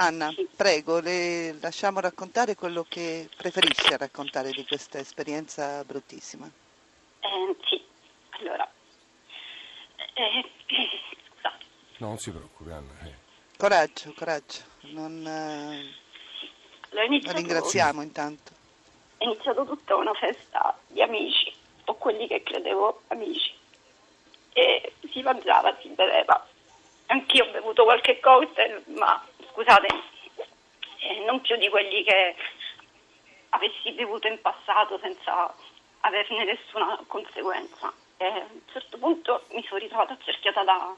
Anna, 0.00 0.30
sì. 0.30 0.48
prego, 0.54 1.00
le 1.00 1.58
lasciamo 1.60 1.98
raccontare 1.98 2.54
quello 2.54 2.84
che 2.88 3.28
preferisce 3.36 3.96
raccontare 3.96 4.52
di 4.52 4.64
questa 4.64 4.98
esperienza 4.98 5.82
bruttissima. 5.84 6.48
Eh, 7.20 7.56
sì, 7.68 7.84
allora, 8.40 8.68
Eh, 10.14 10.44
scusate. 10.66 11.66
No, 11.98 12.06
non 12.06 12.18
si 12.18 12.30
preoccupi, 12.30 12.70
Anna. 12.70 12.92
eh. 13.06 13.14
Coraggio, 13.56 14.14
coraggio. 14.16 14.60
Non, 14.82 15.26
eh, 15.26 15.82
L'ho 16.90 17.00
la 17.00 17.02
iniziato, 17.02 17.36
ringraziamo 17.36 18.00
intanto. 18.02 18.52
è 19.18 19.24
iniziato 19.24 19.64
tutta 19.66 19.96
una 19.96 20.14
festa 20.14 20.78
di 20.86 21.02
amici, 21.02 21.52
o 21.86 21.94
quelli 21.96 22.28
che 22.28 22.44
credevo 22.44 23.02
amici. 23.08 23.52
E 24.52 24.92
si 25.10 25.22
mangiava, 25.22 25.76
si 25.82 25.88
beveva. 25.88 26.46
Anch'io 27.06 27.46
ho 27.46 27.50
bevuto 27.50 27.82
qualche 27.82 28.20
cocktail, 28.20 28.80
ma 28.96 29.26
scusate, 29.58 29.88
eh, 31.00 31.24
non 31.24 31.40
più 31.40 31.56
di 31.56 31.68
quelli 31.68 32.04
che 32.04 32.36
avessi 33.50 33.90
bevuto 33.90 34.28
in 34.28 34.40
passato 34.40 34.98
senza 35.00 35.52
averne 36.00 36.44
nessuna 36.44 36.96
conseguenza. 37.08 37.92
E 38.18 38.24
a 38.24 38.46
un 38.50 38.60
certo 38.70 38.98
punto 38.98 39.44
mi 39.50 39.64
sono 39.66 39.80
ritrovata 39.80 40.12
accerchiata 40.12 40.62
da, 40.62 40.94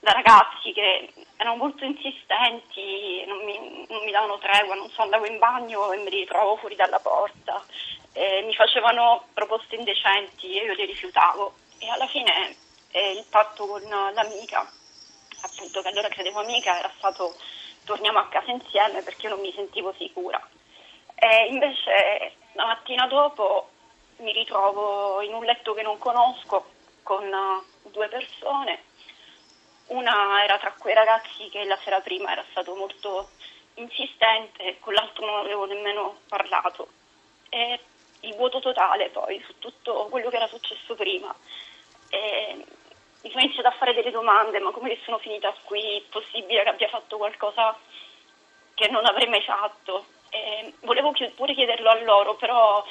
da 0.00 0.12
ragazzi 0.12 0.72
che 0.72 1.14
erano 1.36 1.56
molto 1.56 1.84
insistenti, 1.84 3.24
non 3.26 3.42
mi, 3.44 3.86
non 3.88 4.04
mi 4.04 4.10
davano 4.10 4.36
tregua, 4.36 4.74
non 4.74 4.90
so, 4.90 5.00
andavo 5.02 5.24
in 5.24 5.38
bagno 5.38 5.90
e 5.92 5.96
mi 5.98 6.10
ritrovo 6.10 6.56
fuori 6.56 6.74
dalla 6.74 6.98
porta, 6.98 7.64
e 8.12 8.42
mi 8.42 8.54
facevano 8.54 9.28
proposte 9.32 9.76
indecenti 9.76 10.58
e 10.58 10.64
io 10.64 10.74
le 10.74 10.84
rifiutavo. 10.84 11.54
E 11.78 11.88
alla 11.88 12.06
fine 12.06 12.54
eh, 12.90 13.12
il 13.12 13.24
patto 13.30 13.66
con 13.66 13.82
l'amica, 13.82 14.70
appunto 15.40 15.80
che 15.80 15.88
allora 15.88 16.08
credevo 16.08 16.40
amica, 16.40 16.78
era 16.78 16.92
stato 16.98 17.34
torniamo 17.88 18.18
a 18.18 18.28
casa 18.28 18.50
insieme 18.50 19.00
perché 19.00 19.26
io 19.26 19.34
non 19.34 19.40
mi 19.40 19.52
sentivo 19.54 19.94
sicura. 19.96 20.38
E 21.14 21.46
invece 21.46 22.34
la 22.52 22.66
mattina 22.66 23.06
dopo 23.06 23.70
mi 24.18 24.30
ritrovo 24.32 25.22
in 25.22 25.32
un 25.32 25.42
letto 25.44 25.72
che 25.72 25.80
non 25.80 25.96
conosco 25.96 26.66
con 27.02 27.24
eh, 27.24 27.88
due 27.90 28.08
persone. 28.08 28.82
Una 29.86 30.44
era 30.44 30.58
tra 30.58 30.74
quei 30.78 30.94
ragazzi 30.94 31.48
che 31.48 31.64
la 31.64 31.78
sera 31.82 32.00
prima 32.00 32.30
era 32.30 32.44
stato 32.50 32.74
molto 32.74 33.30
insistente, 33.76 34.76
con 34.80 34.92
l'altro 34.92 35.24
non 35.24 35.38
avevo 35.38 35.64
nemmeno 35.64 36.18
parlato. 36.28 36.88
E 37.48 37.80
il 38.20 38.34
vuoto 38.36 38.60
totale 38.60 39.08
poi 39.08 39.42
su 39.46 39.58
tutto 39.58 40.08
quello 40.10 40.28
che 40.28 40.36
era 40.36 40.46
successo 40.46 40.94
prima. 40.94 41.34
E 42.10 42.66
mi 43.22 43.30
sono 43.30 43.42
iniziata 43.42 43.68
a 43.68 43.76
fare 43.76 43.94
delle 43.94 44.10
domande, 44.10 44.60
ma 44.60 44.70
come 44.70 44.90
che 44.90 45.00
sono 45.04 45.18
finita 45.18 45.54
qui? 45.64 45.98
È 45.98 46.02
possibile 46.10 46.62
che 46.62 46.68
abbia 46.68 46.88
fatto 46.88 47.16
qualcosa 47.16 47.76
che 48.74 48.88
non 48.88 49.04
avrei 49.04 49.28
mai 49.28 49.42
fatto? 49.42 50.06
E 50.30 50.72
volevo 50.80 51.12
pure 51.34 51.54
chiederlo 51.54 51.90
a 51.90 52.00
loro, 52.02 52.36
però 52.36 52.84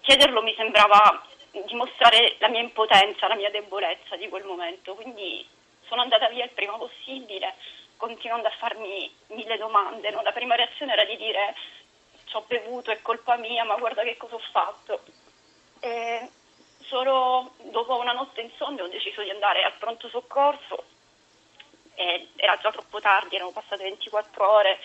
chiederlo 0.00 0.42
mi 0.42 0.54
sembrava 0.56 1.24
dimostrare 1.64 2.36
la 2.38 2.48
mia 2.48 2.60
impotenza, 2.60 3.28
la 3.28 3.34
mia 3.34 3.50
debolezza 3.50 4.16
di 4.16 4.28
quel 4.28 4.44
momento. 4.44 4.94
Quindi 4.94 5.46
sono 5.86 6.02
andata 6.02 6.28
via 6.28 6.44
il 6.44 6.50
prima 6.50 6.76
possibile, 6.76 7.54
continuando 7.96 8.48
a 8.48 8.56
farmi 8.58 9.10
mille 9.28 9.56
domande. 9.56 10.10
no? 10.10 10.22
La 10.22 10.32
prima 10.32 10.54
reazione 10.54 10.92
era 10.92 11.04
di 11.04 11.16
dire 11.16 11.54
ci 12.26 12.36
ho 12.36 12.44
bevuto, 12.46 12.90
è 12.90 13.00
colpa 13.00 13.36
mia, 13.36 13.64
ma 13.64 13.76
guarda 13.76 14.02
che 14.02 14.16
cosa 14.16 14.34
ho 14.34 14.42
fatto. 14.50 15.00
E 15.80 16.28
solo 16.88 17.52
dopo 17.70 17.96
una 17.96 18.12
notte 18.12 18.40
insonne 18.40 18.82
ho 18.82 18.88
deciso 18.88 19.22
di 19.22 19.30
andare 19.30 19.62
al 19.62 19.74
pronto 19.78 20.08
soccorso. 20.08 20.84
E 21.94 22.28
era 22.36 22.58
già 22.58 22.70
troppo 22.70 23.00
tardi, 23.00 23.36
erano 23.36 23.52
passate 23.52 23.82
24 23.82 24.50
ore, 24.50 24.78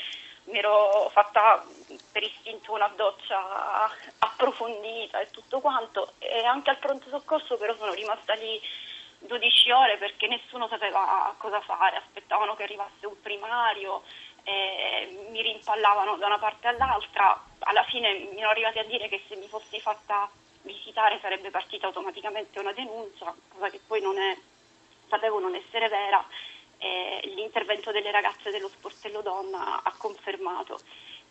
mi 0.46 0.58
ero 0.58 1.10
fatta 1.12 1.64
per 2.12 2.24
istinto 2.24 2.74
una 2.74 2.88
doccia 2.96 3.90
approfondita 4.20 5.20
e 5.20 5.30
tutto 5.30 5.60
quanto. 5.60 6.14
E 6.20 6.44
anche 6.44 6.70
al 6.70 6.78
pronto 6.78 7.10
soccorso 7.10 7.58
però 7.58 7.76
sono 7.76 7.94
rimasta 7.94 8.34
lì 8.36 8.62
12 9.20 9.72
ore 9.72 9.98
perché 9.98 10.28
nessuno 10.28 10.68
sapeva 10.68 11.34
cosa 11.38 11.62
fare, 11.62 11.98
aspettavano 11.98 12.56
che 12.56 12.64
arrivasse 12.64 13.06
un 13.06 13.20
primario, 13.22 14.04
e 14.44 15.28
mi 15.30 15.42
rimpallavano 15.42 16.16
da 16.18 16.26
una 16.26 16.40
parte 16.40 16.68
all'altra, 16.68 17.40
alla 17.60 17.84
fine 17.84 18.12
mi 18.14 18.38
erano 18.38 18.50
arrivati 18.50 18.80
a 18.80 18.84
dire 18.84 19.08
che 19.08 19.24
se 19.28 19.36
mi 19.36 19.48
fossi 19.48 19.80
fatta 19.80 20.30
visitare 20.64 21.20
sarebbe 21.22 21.50
partita 21.50 21.88
automaticamente 21.88 22.60
una 22.60 22.74
denuncia, 22.74 23.34
cosa 23.50 23.70
che 23.70 23.80
poi 23.86 24.02
non 24.02 24.18
è, 24.18 24.38
sapevo 25.08 25.40
non 25.40 25.56
essere 25.56 25.88
vera. 25.90 26.26
e 26.84 27.22
l'intervento 27.36 27.92
delle 27.92 28.10
ragazze 28.10 28.50
dello 28.50 28.68
sportello 28.68 29.22
donna 29.22 29.84
ha 29.84 29.94
confermato. 29.98 30.80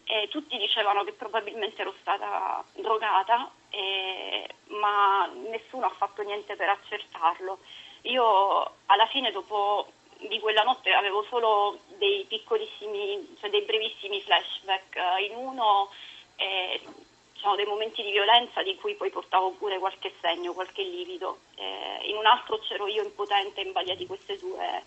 E 0.05 0.29
tutti 0.29 0.57
dicevano 0.57 1.03
che 1.03 1.13
probabilmente 1.13 1.81
ero 1.83 1.93
stata 2.01 2.65
drogata, 2.75 3.51
e- 3.69 4.49
ma 4.67 5.27
nessuno 5.27 5.87
ha 5.87 5.91
fatto 5.91 6.23
niente 6.23 6.55
per 6.55 6.69
accertarlo. 6.69 7.59
Io 8.03 8.75
alla 8.87 9.07
fine 9.09 9.33
dopo 9.33 9.91
di 10.19 10.39
quella 10.39 10.63
notte 10.63 10.93
avevo 10.93 11.25
solo 11.25 11.81
dei 11.99 12.25
piccolissimi, 12.29 13.37
cioè 13.41 13.51
dei 13.51 13.63
brevissimi 13.63 14.21
flashback. 14.23 14.95
Eh, 14.97 15.25
In 15.25 15.35
uno 15.37 15.91
c'erano 17.41 17.57
dei 17.57 17.65
momenti 17.65 18.03
di 18.03 18.13
violenza 18.13 18.63
di 18.63 18.77
cui 18.77 18.95
poi 18.95 19.11
portavo 19.11 19.53
pure 19.53 19.79
qualche 19.79 20.13
segno, 20.21 20.53
qualche 20.53 20.83
livido. 20.83 21.39
Eh, 21.57 22.09
in 22.09 22.17
un 22.17 22.27
altro 22.27 22.59
c'ero 22.61 22.87
io 22.87 23.03
impotente 23.03 23.63
in 23.63 23.73
balia 23.73 23.97
di 23.97 24.07
queste 24.07 24.39
due 24.39 24.85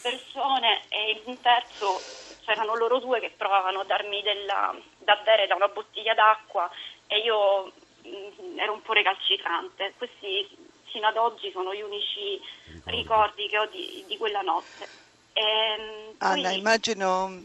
persone 0.00 0.82
e 0.88 1.12
in 1.12 1.20
un 1.26 1.40
terzo 1.40 2.02
c'erano 2.44 2.74
loro 2.74 2.98
due 2.98 3.20
che 3.20 3.30
provavano 3.30 3.80
a 3.80 3.84
darmi 3.84 4.20
della, 4.22 4.74
da 4.98 5.14
bere 5.24 5.46
da 5.46 5.54
una 5.54 5.68
bottiglia 5.68 6.14
d'acqua 6.14 6.68
e 7.06 7.18
io 7.18 7.72
mh, 8.02 8.58
ero 8.58 8.72
un 8.72 8.82
po' 8.82 8.92
recalcitrante. 8.92 9.94
Questi 9.96 10.48
fino 10.90 11.06
ad 11.06 11.16
oggi 11.16 11.50
sono 11.52 11.72
gli 11.72 11.80
unici 11.80 12.40
ricordi 12.86 13.46
che 13.46 13.58
ho 13.58 13.66
di, 13.66 14.04
di 14.08 14.16
quella 14.16 14.40
notte. 14.40 14.88
Ehm, 15.34 16.14
Anna, 16.18 16.48
poi- 16.48 16.58
immagino, 16.58 17.42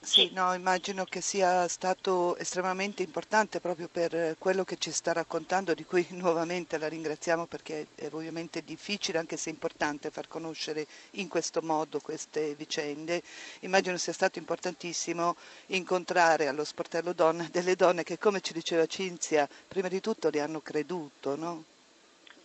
sì, 0.00 0.30
no, 0.32 0.54
immagino 0.54 1.04
che 1.04 1.20
sia 1.20 1.66
stato 1.66 2.36
estremamente 2.36 3.02
importante 3.02 3.58
proprio 3.58 3.88
per 3.88 4.36
quello 4.38 4.62
che 4.62 4.76
ci 4.78 4.92
sta 4.92 5.12
raccontando, 5.12 5.74
di 5.74 5.84
cui 5.84 6.06
nuovamente 6.14 6.78
la 6.78 6.88
ringraziamo 6.88 7.46
perché 7.46 7.88
è 7.96 8.08
ovviamente 8.12 8.62
difficile, 8.62 9.18
anche 9.18 9.36
se 9.36 9.50
importante, 9.50 10.10
far 10.10 10.28
conoscere 10.28 10.86
in 11.12 11.28
questo 11.28 11.62
modo 11.62 11.98
queste 11.98 12.54
vicende. 12.54 13.22
Immagino 13.60 13.96
sia 13.96 14.12
stato 14.12 14.38
importantissimo 14.38 15.34
incontrare 15.66 16.46
allo 16.46 16.64
sportello 16.64 17.12
donna 17.12 17.46
delle 17.50 17.74
donne 17.74 18.04
che, 18.04 18.18
come 18.18 18.40
ci 18.40 18.52
diceva 18.52 18.86
Cinzia, 18.86 19.48
prima 19.66 19.88
di 19.88 20.00
tutto 20.00 20.30
le 20.30 20.40
hanno 20.40 20.60
creduto, 20.60 21.34
no? 21.34 21.64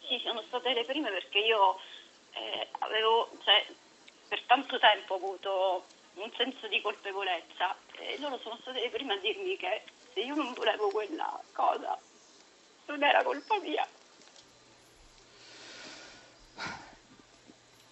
Sì, 0.07 0.19
sono 0.23 0.43
state 0.47 0.73
le 0.73 0.83
prime 0.85 1.11
perché 1.11 1.37
io 1.37 1.79
eh, 2.33 2.67
avevo, 2.79 3.29
cioè, 3.43 3.63
per 4.27 4.41
tanto 4.47 4.79
tempo 4.79 5.15
avuto 5.15 5.85
un 6.15 6.31
senso 6.37 6.67
di 6.67 6.81
colpevolezza 6.81 7.75
e 7.97 8.17
loro 8.19 8.37
sono 8.39 8.57
state 8.61 8.79
le 8.79 8.89
prime 8.89 9.13
a 9.15 9.17
dirmi 9.19 9.57
che 9.57 9.83
se 10.13 10.19
io 10.21 10.35
non 10.35 10.53
volevo 10.53 10.89
quella 10.89 11.39
cosa 11.53 11.97
non 12.85 13.03
era 13.03 13.23
colpa 13.23 13.57
mia. 13.59 13.87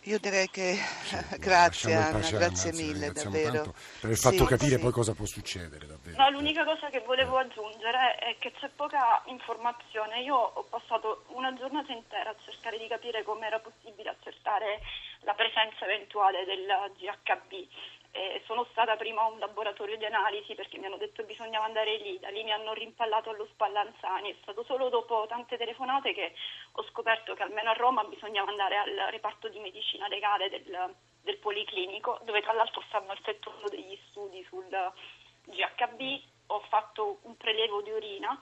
Io 0.05 0.17
direi 0.17 0.49
che 0.49 0.75
grazie 1.37 1.93
Anna, 1.93 2.17
pace 2.17 2.35
grazie 2.35 2.71
Anna, 2.71 2.81
mille 2.81 3.11
davvero. 3.11 3.51
tanto 3.51 3.71
per 3.71 4.05
aver 4.05 4.17
fatto 4.17 4.35
Sì, 4.37 4.45
capire 4.45 4.75
sì. 4.75 4.81
poi 4.81 4.91
cosa 4.91 5.13
può 5.13 5.25
succedere 5.25 5.85
davvero. 5.85 6.17
No, 6.17 6.29
l'unica 6.31 6.63
cosa 6.65 6.89
che 6.89 7.01
volevo 7.01 7.37
aggiungere 7.37 8.15
è 8.15 8.35
che 8.39 8.51
c'è 8.53 8.67
poca 8.69 9.21
informazione. 9.25 10.21
Io 10.23 10.35
ho 10.35 10.63
passato 10.63 11.25
una 11.27 11.53
giornata 11.53 11.91
intera 11.93 12.31
a 12.31 12.35
cercare 12.43 12.79
di 12.79 12.87
capire 12.87 13.21
come 13.23 13.45
era 13.45 13.59
possibile 13.59 14.09
accertare 14.09 14.79
la 15.21 15.33
presenza 15.33 15.85
eventuale 15.85 16.45
del 16.45 16.65
GHB. 16.97 17.67
Eh, 18.13 18.41
sono 18.45 18.65
stata 18.71 18.97
prima 18.97 19.21
a 19.21 19.27
un 19.27 19.39
laboratorio 19.39 19.95
di 19.95 20.03
analisi 20.03 20.53
perché 20.53 20.77
mi 20.77 20.85
hanno 20.85 20.97
detto 20.97 21.21
che 21.21 21.29
bisognava 21.29 21.63
andare 21.63 21.95
lì, 21.95 22.19
da 22.19 22.27
lì 22.27 22.43
mi 22.43 22.51
hanno 22.51 22.73
rimpallato 22.73 23.29
allo 23.29 23.47
Spallanzani. 23.53 24.31
È 24.31 24.35
stato 24.41 24.63
solo 24.65 24.89
dopo 24.89 25.25
tante 25.29 25.57
telefonate 25.57 26.13
che 26.13 26.33
ho 26.73 26.83
scoperto 26.89 27.33
che 27.35 27.43
almeno 27.43 27.69
a 27.69 27.73
Roma 27.73 28.03
bisognava 28.03 28.51
andare 28.51 28.77
al 28.77 29.07
reparto 29.11 29.47
di 29.47 29.59
medicina 29.59 30.07
legale 30.09 30.49
del, 30.49 30.93
del 31.21 31.37
Policlinico, 31.37 32.19
dove 32.23 32.41
tra 32.41 32.51
l'altro 32.51 32.83
stanno 32.87 33.13
effettuando 33.13 33.69
degli 33.69 33.97
studi 34.09 34.43
sul 34.43 34.67
GHB. 35.45 36.21
Ho 36.47 36.59
fatto 36.67 37.19
un 37.21 37.37
prelevo 37.37 37.81
di 37.81 37.91
urina 37.91 38.37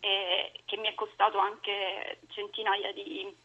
eh, 0.00 0.52
che 0.64 0.78
mi 0.78 0.88
è 0.88 0.94
costato 0.94 1.36
anche 1.36 2.20
centinaia 2.30 2.90
di, 2.92 3.36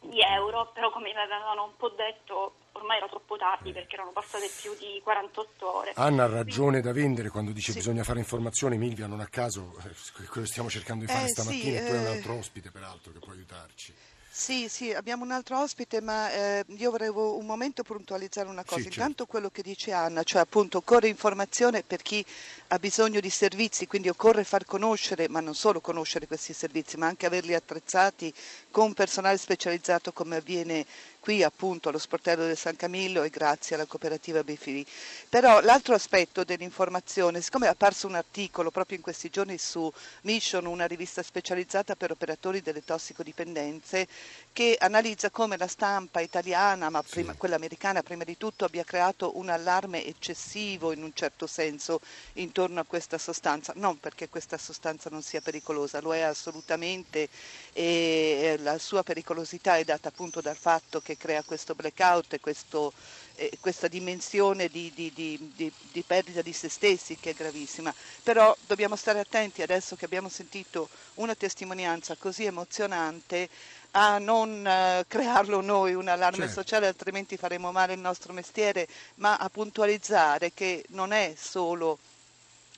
di 0.00 0.20
euro, 0.22 0.70
però 0.72 0.90
come 0.90 1.12
mi 1.12 1.18
avevano 1.18 1.64
un 1.64 1.76
po' 1.76 1.90
detto 1.90 2.54
ormai 2.72 2.96
era 2.98 3.08
troppo 3.08 3.36
tardi 3.36 3.72
perché 3.72 3.94
erano 3.96 4.12
passate 4.12 4.48
più 4.60 4.74
di 4.78 5.00
48 5.02 5.76
ore. 5.76 5.92
Anna 5.96 6.24
ha 6.24 6.28
ragione 6.28 6.80
da 6.80 6.92
vendere 6.92 7.28
quando 7.28 7.52
dice 7.52 7.72
Sì. 7.72 7.78
bisogna 7.78 8.04
fare 8.04 8.18
informazioni, 8.20 8.78
Milvia 8.78 9.06
non 9.06 9.20
a 9.20 9.26
caso, 9.26 9.74
eh, 9.84 9.90
quello 10.30 10.42
che 10.42 10.46
stiamo 10.46 10.70
cercando 10.70 11.04
di 11.04 11.10
fare 11.10 11.24
Eh, 11.24 11.28
stamattina 11.28 11.78
sì, 11.78 11.84
e 11.84 11.86
tu 11.86 11.92
hai 11.92 11.98
un 11.98 12.06
eh. 12.06 12.10
altro 12.10 12.36
ospite 12.36 12.70
peraltro 12.70 13.12
che 13.12 13.18
può 13.18 13.32
aiutarci. 13.32 13.94
Sì, 14.32 14.68
sì, 14.68 14.92
abbiamo 14.92 15.24
un 15.24 15.32
altro 15.32 15.58
ospite, 15.60 16.00
ma 16.00 16.30
eh, 16.32 16.64
io 16.76 16.92
volevo 16.92 17.36
un 17.36 17.44
momento 17.44 17.82
puntualizzare 17.82 18.48
una 18.48 18.62
cosa. 18.62 18.76
Sì, 18.76 18.84
certo. 18.84 18.98
Intanto 19.00 19.26
quello 19.26 19.50
che 19.50 19.60
dice 19.60 19.90
Anna, 19.90 20.22
cioè 20.22 20.40
appunto 20.42 20.78
occorre 20.78 21.08
informazione 21.08 21.82
per 21.82 22.00
chi 22.00 22.24
ha 22.68 22.78
bisogno 22.78 23.18
di 23.18 23.28
servizi, 23.28 23.88
quindi 23.88 24.08
occorre 24.08 24.44
far 24.44 24.64
conoscere, 24.64 25.28
ma 25.28 25.40
non 25.40 25.56
solo 25.56 25.80
conoscere 25.80 26.28
questi 26.28 26.52
servizi, 26.52 26.96
ma 26.96 27.08
anche 27.08 27.26
averli 27.26 27.54
attrezzati 27.54 28.32
con 28.70 28.94
personale 28.94 29.36
specializzato 29.36 30.12
come 30.12 30.36
avviene 30.36 30.86
qui 31.20 31.42
appunto 31.42 31.88
allo 31.90 31.98
sportello 31.98 32.46
del 32.46 32.56
San 32.56 32.76
Camillo 32.76 33.22
e 33.22 33.28
grazie 33.28 33.74
alla 33.74 33.84
cooperativa 33.84 34.42
BFV. 34.42 34.84
Però 35.28 35.60
l'altro 35.60 35.94
aspetto 35.94 36.44
dell'informazione, 36.44 37.40
siccome 37.42 37.66
è 37.66 37.70
apparso 37.70 38.06
un 38.06 38.14
articolo 38.14 38.70
proprio 38.70 38.96
in 38.96 39.02
questi 39.02 39.28
giorni 39.28 39.58
su 39.58 39.92
Mission, 40.22 40.64
una 40.66 40.86
rivista 40.86 41.22
specializzata 41.22 41.94
per 41.94 42.10
operatori 42.10 42.62
delle 42.62 42.82
tossicodipendenze, 42.84 44.08
che 44.52 44.76
analizza 44.80 45.30
come 45.30 45.56
la 45.56 45.68
stampa 45.68 46.20
italiana, 46.20 46.90
ma 46.90 47.02
prima, 47.02 47.32
Sì. 47.32 47.38
quella 47.38 47.54
americana 47.54 48.02
prima 48.02 48.24
di 48.24 48.36
tutto, 48.36 48.64
abbia 48.64 48.82
creato 48.84 49.38
un 49.38 49.48
allarme 49.48 50.04
eccessivo 50.04 50.92
in 50.92 51.02
un 51.02 51.12
certo 51.14 51.46
senso 51.46 52.00
intorno 52.34 52.80
a 52.80 52.84
questa 52.84 53.16
sostanza, 53.18 53.72
non 53.76 53.98
perché 53.98 54.28
questa 54.28 54.58
sostanza 54.58 55.08
non 55.08 55.22
sia 55.22 55.40
pericolosa, 55.40 56.00
lo 56.00 56.14
è 56.14 56.20
assolutamente 56.20 57.28
e 57.72 58.56
la 58.60 58.78
sua 58.78 59.02
pericolosità 59.02 59.76
è 59.76 59.84
data 59.84 60.08
appunto 60.08 60.40
dal 60.40 60.56
fatto 60.56 61.00
che 61.00 61.16
crea 61.16 61.42
questo 61.44 61.74
blackout 61.74 62.32
e 62.34 62.40
questo, 62.40 62.92
eh, 63.36 63.50
questa 63.60 63.88
dimensione 63.88 64.68
di, 64.68 64.92
di- 64.94 65.12
di- 65.14 65.52
di- 65.54 65.72
di 65.92 66.02
perdita 66.02 66.42
di 66.42 66.52
se 66.52 66.68
stessi 66.68 67.16
che 67.16 67.30
è 67.30 67.34
gravissima. 67.34 67.92
Però 68.22 68.54
dobbiamo 68.66 68.96
stare 68.96 69.20
attenti 69.20 69.62
adesso 69.62 69.96
che 69.96 70.04
abbiamo 70.04 70.28
sentito 70.28 70.88
una 71.14 71.34
testimonianza 71.34 72.16
così 72.16 72.44
emozionante 72.44 73.48
a 73.92 74.18
non 74.18 74.64
eh, 74.66 75.04
crearlo 75.08 75.60
noi 75.60 75.94
un 75.94 76.08
allarme 76.08 76.46
Certo. 76.46 76.60
sociale, 76.60 76.86
altrimenti 76.86 77.36
faremo 77.36 77.72
male 77.72 77.94
il 77.94 77.98
nostro 78.00 78.32
mestiere, 78.32 78.86
ma 79.16 79.36
a 79.36 79.48
puntualizzare 79.48 80.52
che 80.52 80.84
non 80.90 81.12
è 81.12 81.34
solo 81.36 81.98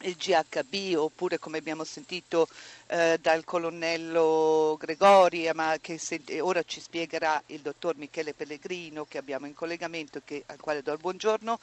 il 0.03 0.17
GHB 0.17 0.97
oppure 0.99 1.39
come 1.39 1.59
abbiamo 1.59 1.85
sentito 1.85 2.49
eh, 2.87 3.19
dal 3.21 3.45
colonnello 3.45 4.77
Gregori, 4.79 5.47
eh, 5.47 5.55
ma 5.55 5.77
che 5.81 5.99
se- 5.99 6.21
e 6.27 6.41
ora 6.41 6.63
ci 6.63 6.81
spiegherà 6.81 7.43
il 7.47 7.61
dottor 7.61 7.97
Michele 7.97 8.35
Pellegrino 8.35 9.05
che 9.07 9.19
abbiamo 9.19 9.47
in 9.47 9.55
collegamento 9.55 10.19
e 10.19 10.23
che- 10.25 10.43
al 10.47 10.59
quale 10.61 10.83
do 10.83 10.93
il 10.93 10.99
buongiorno, 10.99 11.59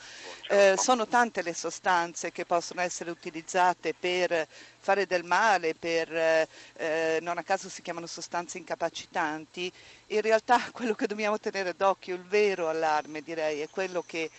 eh, 0.50 0.76
sono 0.78 1.08
tante 1.08 1.42
le 1.42 1.54
sostanze 1.54 2.32
che 2.32 2.46
possono 2.46 2.82
essere 2.82 3.12
utilizzate 3.12 3.94
per 3.94 4.48
fare 4.80 5.06
del 5.06 5.24
male, 5.24 5.76
per, 5.76 6.14
eh, 6.16 6.48
eh, 6.78 7.20
non 7.22 7.38
a 7.38 7.44
caso 7.44 7.70
si 7.70 7.82
chiamano 7.82 8.08
sostanze 8.08 8.58
incapacitanti, 8.58 9.72
in 10.08 10.22
realtà 10.22 10.60
quello 10.72 10.96
che 10.96 11.08
dobbiamo 11.08 11.40
tenere 11.40 11.74
d'occhio, 11.76 12.16
il 12.16 12.24
vero 12.24 12.70
allarme 12.70 13.22
direi, 13.22 13.62
è 13.62 13.70
quello 13.70 14.04
che 14.06 14.30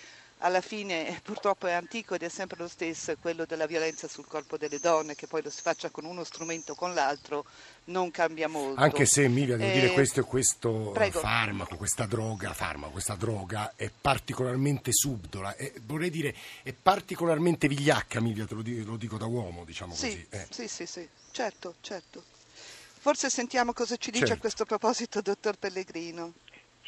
alla 0.40 0.60
fine 0.60 1.18
purtroppo 1.24 1.66
è 1.66 1.72
antico 1.72 2.14
ed 2.14 2.22
è 2.22 2.28
sempre 2.28 2.58
lo 2.58 2.68
stesso, 2.68 3.10
è 3.12 3.16
quello 3.18 3.44
della 3.46 3.66
violenza 3.66 4.08
sul 4.08 4.26
corpo 4.26 4.56
delle 4.56 4.78
donne, 4.78 5.14
che 5.14 5.26
poi 5.26 5.42
lo 5.42 5.50
si 5.50 5.62
faccia 5.62 5.90
con 5.90 6.04
uno 6.04 6.24
strumento 6.24 6.72
o 6.72 6.74
con 6.74 6.92
l'altro, 6.94 7.44
non 7.84 8.10
cambia 8.10 8.48
molto. 8.48 8.80
Anche 8.80 9.06
se 9.06 9.24
Emilia, 9.24 9.56
devo 9.56 9.70
Eh, 9.70 9.72
dire, 9.80 9.92
questo, 9.92 10.24
questo 10.24 10.92
farmaco, 11.10 11.76
questa 11.76 12.06
droga, 12.06 12.52
farmaco, 12.52 12.92
questa 12.92 13.14
droga 13.14 13.72
è 13.76 13.90
particolarmente 13.90 14.92
subdola, 14.92 15.56
e 15.56 15.72
vorrei 15.84 16.10
dire 16.10 16.34
è 16.62 16.72
particolarmente 16.72 17.68
vigliacca, 17.68 18.18
Emilia, 18.18 18.46
te 18.46 18.54
lo 18.54 18.62
dico, 18.62 18.90
lo 18.90 18.96
dico 18.96 19.16
da 19.16 19.26
uomo, 19.26 19.64
diciamo 19.64 19.94
Sì, 19.94 20.08
così. 20.08 20.26
eh. 20.30 20.46
sì, 20.50 20.68
sì, 20.68 20.86
sì, 20.86 21.08
certo, 21.32 21.74
certo. 21.80 22.24
Forse 23.02 23.30
sentiamo 23.30 23.72
cosa 23.72 23.96
ci 23.96 24.10
dice 24.10 24.26
Certo. 24.26 24.38
a 24.38 24.40
questo 24.40 24.64
proposito 24.66 25.22
dottor 25.22 25.56
Pellegrino. 25.56 26.34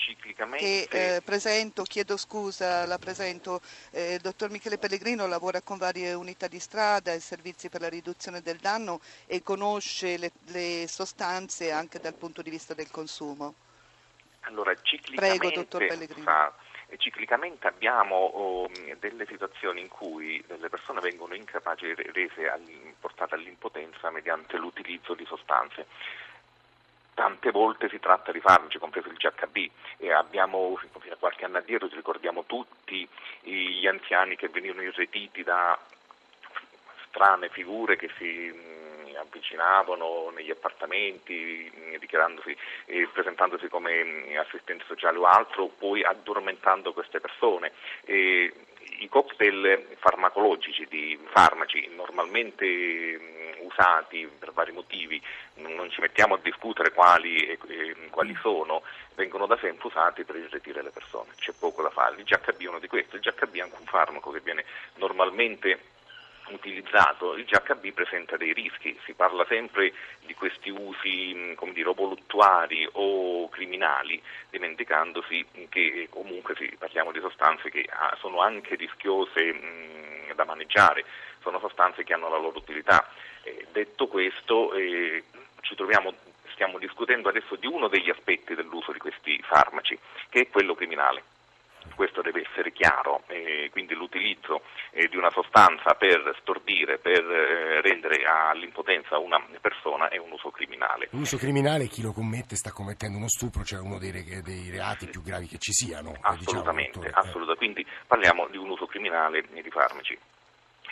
Che 0.03 0.15
ciclicamente 0.15 0.89
eh, 0.89 1.23
presento, 1.23 1.85
chiedo 1.85 2.17
scusa, 2.17 2.85
la 2.87 2.99
presento, 2.99 3.61
eh, 3.93 4.15
il 4.15 4.21
dottor 4.21 4.51
Michele 4.51 4.79
Pellegrino 4.79 5.27
lavora 5.27 5.61
con 5.63 5.79
varie 5.79 6.13
unità 6.15 6.49
di 6.49 6.59
strada 6.59 7.13
e 7.13 7.21
servizi 7.21 7.69
per 7.69 7.81
la 7.81 7.89
riduzione 7.89 8.41
del 8.43 8.57
danno 8.57 9.01
e 9.27 9.43
conosce 9.43 10.17
le, 10.19 10.33
le 10.47 10.87
sostanze 10.89 11.71
anche 11.71 12.01
dal 12.01 12.15
punto 12.15 12.43
di 12.43 12.51
vista 12.51 12.75
del 12.75 12.91
consumo. 12.91 13.55
Allora, 14.43 14.75
ciclicamente, 14.83 15.39
Prego, 15.39 15.55
dottor 15.55 15.87
Pellegrino. 15.87 16.25
fa- 16.25 16.53
eh, 16.89 16.99
ciclicamente 16.99 17.69
abbiamo 17.69 18.17
oh, 18.17 18.71
delle 18.99 19.25
situazioni 19.27 19.81
in 19.81 19.89
cui 19.89 20.43
delle 20.47 20.69
persone 20.69 21.01
vengono 21.01 21.35
incapaci, 21.35 21.95
re- 21.95 22.11
rese 22.13 22.49
all- 22.49 22.95
portate 22.99 23.37
all'impotenza 23.37 24.11
mediante 24.11 24.57
l'utilizzo 24.57 25.15
di 25.15 25.25
sostanze. 25.25 25.87
Tante 27.14 27.50
volte 27.50 27.88
si 27.90 28.00
tratta 28.00 28.33
di 28.33 28.40
farmaci, 28.40 28.78
compreso 28.78 29.09
il 29.09 29.16
GHB, 29.16 29.71
e 29.99 30.12
abbiamo 30.12 30.76
fino 30.99 31.14
a 31.14 31.19
qualche 31.19 31.45
anno 31.45 31.59
addietro, 31.59 31.88
ci 31.88 31.95
ricordiamo 31.95 32.45
tutti 32.47 33.07
gli 33.42 33.87
anziani 33.87 34.35
che 34.35 34.49
venivano 34.49 34.83
irretiti 34.83 35.42
da 35.42 35.78
strane 37.09 37.50
figure 37.50 37.97
che 37.97 38.09
si 38.16 38.50
mh, 38.50 39.16
avvicinavano 39.16 40.31
negli 40.35 40.50
appartamenti 40.50 41.71
mh, 41.71 41.99
dichiarandosi 41.99 42.57
e 42.87 43.07
presentandosi 43.12 43.69
come 43.69 44.03
mh, 44.03 44.37
assistenti 44.38 44.85
sociali 44.87 45.18
o 45.18 45.25
altro, 45.25 45.66
poi 45.66 46.03
addormentando 46.03 46.94
queste 46.94 47.20
persone. 47.20 47.72
E 48.05 48.53
I 49.01 49.09
cocktail 49.09 49.96
farmacologici 49.98 50.87
di 50.88 51.18
farmaci 51.31 51.90
normalmente 51.94 53.41
usati 53.73 54.29
per 54.39 54.53
vari 54.53 54.73
motivi, 54.73 55.21
non 55.57 55.91
ci 55.91 56.01
mettiamo 56.01 56.35
a 56.35 56.41
discutere 56.43 56.93
quali, 56.93 57.37
e- 57.47 57.59
e 57.69 57.97
quali 58.11 58.37
sono, 58.41 58.83
vengono 59.15 59.47
da 59.47 59.57
sempre 59.59 59.89
usati 59.89 60.25
per 60.25 60.37
irretire 60.37 60.83
le 60.83 60.91
persone, 60.91 61.33
c'è 61.37 61.53
poco 61.59 61.83
da 61.83 61.91
fare. 61.91 62.17
Il 62.17 62.25
GHB 62.25 62.61
è 62.61 62.69
uno 62.69 62.79
di 62.79 62.89
questi, 62.89 63.17
il 63.17 63.23
GHB 63.23 63.55
è 63.57 63.61
anche 63.61 63.77
un 63.79 63.87
farmaco 63.87 64.31
che 64.31 64.41
viene 64.41 64.65
normalmente 64.97 65.91
utilizzato, 66.55 67.35
il 67.35 67.45
GHB 67.45 67.93
presenta 67.93 68.37
dei 68.37 68.53
rischi, 68.53 68.99
si 69.05 69.15
parla 69.15 69.45
sempre 69.47 69.93
di 70.25 70.35
questi 70.35 70.71
usi 70.71 71.53
come 71.57 71.73
dire, 71.73 71.93
voluttuari 71.95 72.88
o 72.93 73.49
criminali, 73.49 74.21
dimenticandosi 74.51 75.45
che 75.69 76.07
comunque 76.11 76.55
sì, 76.57 76.75
parliamo 76.79 77.12
di 77.12 77.21
sostanze 77.21 77.71
che 77.71 77.87
ah, 77.88 78.17
sono 78.21 78.41
anche 78.41 78.75
rischiose 78.75 80.31
da 80.35 80.45
maneggiare, 80.45 81.05
sono 81.41 81.59
sostanze 81.59 82.05
che 82.05 82.12
hanno 82.12 82.29
la 82.29 82.38
loro 82.38 82.59
utilità. 82.59 83.09
Detto 83.73 84.07
questo, 84.07 84.73
eh, 84.75 85.25
ci 85.62 85.75
troviamo, 85.75 86.15
stiamo 86.53 86.79
discutendo 86.79 87.29
adesso 87.29 87.57
di 87.57 87.67
uno 87.67 87.88
degli 87.88 88.11
aspetti 88.11 88.55
dell'uso 88.55 88.93
di 88.93 88.99
questi 88.99 89.41
farmaci, 89.43 89.99
che 90.29 90.43
è 90.43 90.49
quello 90.49 90.75
criminale. 90.75 91.32
Questo 91.95 92.23
deve 92.23 92.42
essere 92.49 92.73
chiaro, 92.73 93.23
eh, 93.27 93.68
quindi 93.71 93.95
l'utilizzo 93.95 94.62
eh, 94.90 95.09
di 95.09 95.16
una 95.16 95.31
sostanza 95.31 95.95
per 95.95 96.37
stordire, 96.40 96.99
per 96.99 97.21
eh, 97.21 97.81
rendere 97.81 98.25
all'impotenza 98.25 99.18
una 99.18 99.40
persona 99.61 100.09
è 100.09 100.18
un 100.18 100.33
uso 100.33 100.51
criminale. 100.51 101.09
L'uso 101.11 101.37
criminale, 101.37 101.87
chi 101.87 102.03
lo 102.03 102.12
commette 102.12 102.57
sta 102.57 102.73
commettendo 102.73 103.18
uno 103.18 103.29
stupro, 103.29 103.64
cioè 103.64 103.81
uno 103.81 103.99
dei, 103.99 104.12
dei 104.42 104.71
reati 104.71 105.07
più 105.09 105.23
gravi 105.23 105.47
che 105.47 105.59
ci 105.59 105.73
siano. 105.73 106.12
eh, 106.14 106.18
Assolutamente, 106.23 106.99
diciamo, 106.99 107.16
assolutamente. 107.16 107.57
quindi 107.57 107.87
parliamo 108.07 108.49
di 108.49 108.57
un 108.57 108.71
uso 108.71 108.87
criminale 108.87 109.42
di 109.51 109.71
farmaci. 109.71 110.18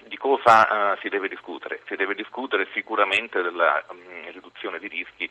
Di 0.07 0.17
cosa 0.17 0.95
eh, 0.95 0.99
si 1.03 1.09
deve 1.09 1.29
discutere? 1.29 1.83
Si 1.87 1.95
deve 1.95 2.15
discutere 2.15 2.69
sicuramente 2.73 3.43
della 3.43 3.85
mm, 3.93 4.31
riduzione 4.33 4.79
di 4.79 4.89
rischi 4.89 5.29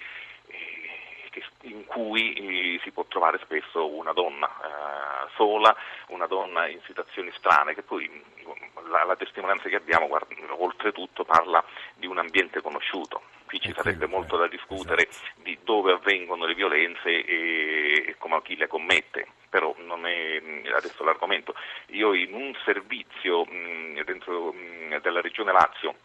in 1.61 1.85
cui 1.85 2.33
eh, 2.33 2.79
si 2.83 2.91
può 2.91 3.05
trovare 3.05 3.39
spesso 3.43 3.87
una 3.87 4.13
donna 4.13 4.47
eh, 4.47 5.29
sola, 5.35 5.75
una 6.07 6.27
donna 6.27 6.67
in 6.67 6.79
situazioni 6.85 7.31
strane, 7.35 7.73
che 7.73 7.83
poi 7.83 8.09
mm, 8.09 8.89
la, 8.89 9.03
la 9.05 9.15
testimonianza 9.15 9.69
che 9.69 9.75
abbiamo, 9.75 10.07
guarda, 10.07 10.35
oltretutto, 10.57 11.23
parla 11.23 11.63
di 11.95 12.07
un 12.07 12.17
ambiente 12.17 12.61
conosciuto. 12.61 13.21
Qui 13.45 13.59
ci 13.59 13.71
È 13.71 13.73
sarebbe 13.73 14.05
molto 14.05 14.35
eh, 14.35 14.39
da 14.39 14.47
discutere 14.47 15.09
di 15.41 15.57
dove 15.63 15.93
avvengono 15.93 16.45
le 16.45 16.53
violenze 16.53 17.09
e, 17.09 18.05
e 18.07 18.15
come 18.17 18.41
chi 18.43 18.55
le 18.55 18.67
commette, 18.67 19.27
però 19.49 19.73
non 19.79 20.05
è 20.05 20.39
mh, 20.39 20.71
adesso 20.75 21.03
l'argomento. 21.03 21.55
Io 21.87 22.13
in 22.13 22.33
un 22.33 22.55
servizio 22.63 23.45
mh, 23.45 24.03
dentro 24.03 24.53
mh, 24.53 24.99
della 25.01 25.21
regione 25.21 25.51
Lazio 25.51 25.95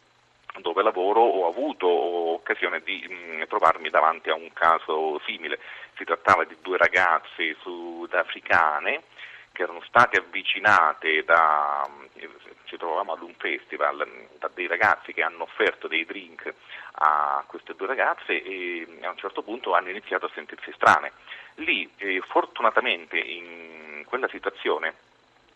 dove 0.60 0.82
lavoro 0.82 1.20
ho 1.20 1.48
avuto 1.48 1.88
occasione 1.88 2.80
di 2.80 3.06
mh, 3.08 3.46
trovarmi 3.46 3.90
davanti 3.90 4.30
a 4.30 4.34
un 4.34 4.52
caso 4.52 5.20
simile. 5.26 5.58
Si 5.96 6.04
trattava 6.04 6.44
di 6.44 6.56
due 6.60 6.76
ragazze 6.76 7.56
sudafricane 7.60 9.02
che 9.52 9.62
erano 9.62 9.82
state 9.86 10.18
avvicinate 10.18 11.22
da, 11.24 11.88
ci 12.64 12.76
trovavamo 12.76 13.12
ad 13.12 13.22
un 13.22 13.34
festival, 13.38 14.04
da 14.38 14.50
dei 14.52 14.66
ragazzi 14.66 15.12
che 15.12 15.22
hanno 15.22 15.44
offerto 15.44 15.86
dei 15.86 16.04
drink 16.04 16.52
a 16.96 17.44
queste 17.46 17.74
due 17.74 17.86
ragazze 17.86 18.42
e 18.42 18.86
a 19.02 19.10
un 19.10 19.16
certo 19.16 19.42
punto 19.42 19.74
hanno 19.74 19.90
iniziato 19.90 20.26
a 20.26 20.30
sentirsi 20.34 20.72
strane. 20.72 21.12
Lì, 21.56 21.88
eh, 21.98 22.20
fortunatamente, 22.26 23.16
in 23.16 24.04
quella 24.06 24.28
situazione 24.28 24.94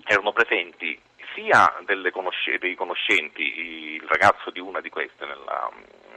erano 0.04 0.32
presenti 0.32 0.98
sia 1.34 1.74
conosce- 2.10 2.58
dei 2.58 2.74
conoscenti, 2.74 3.94
il 3.94 4.04
ragazzo 4.06 4.50
di 4.50 4.60
una 4.60 4.80
di 4.80 4.90
queste 4.90 5.24
nella, 5.26 5.70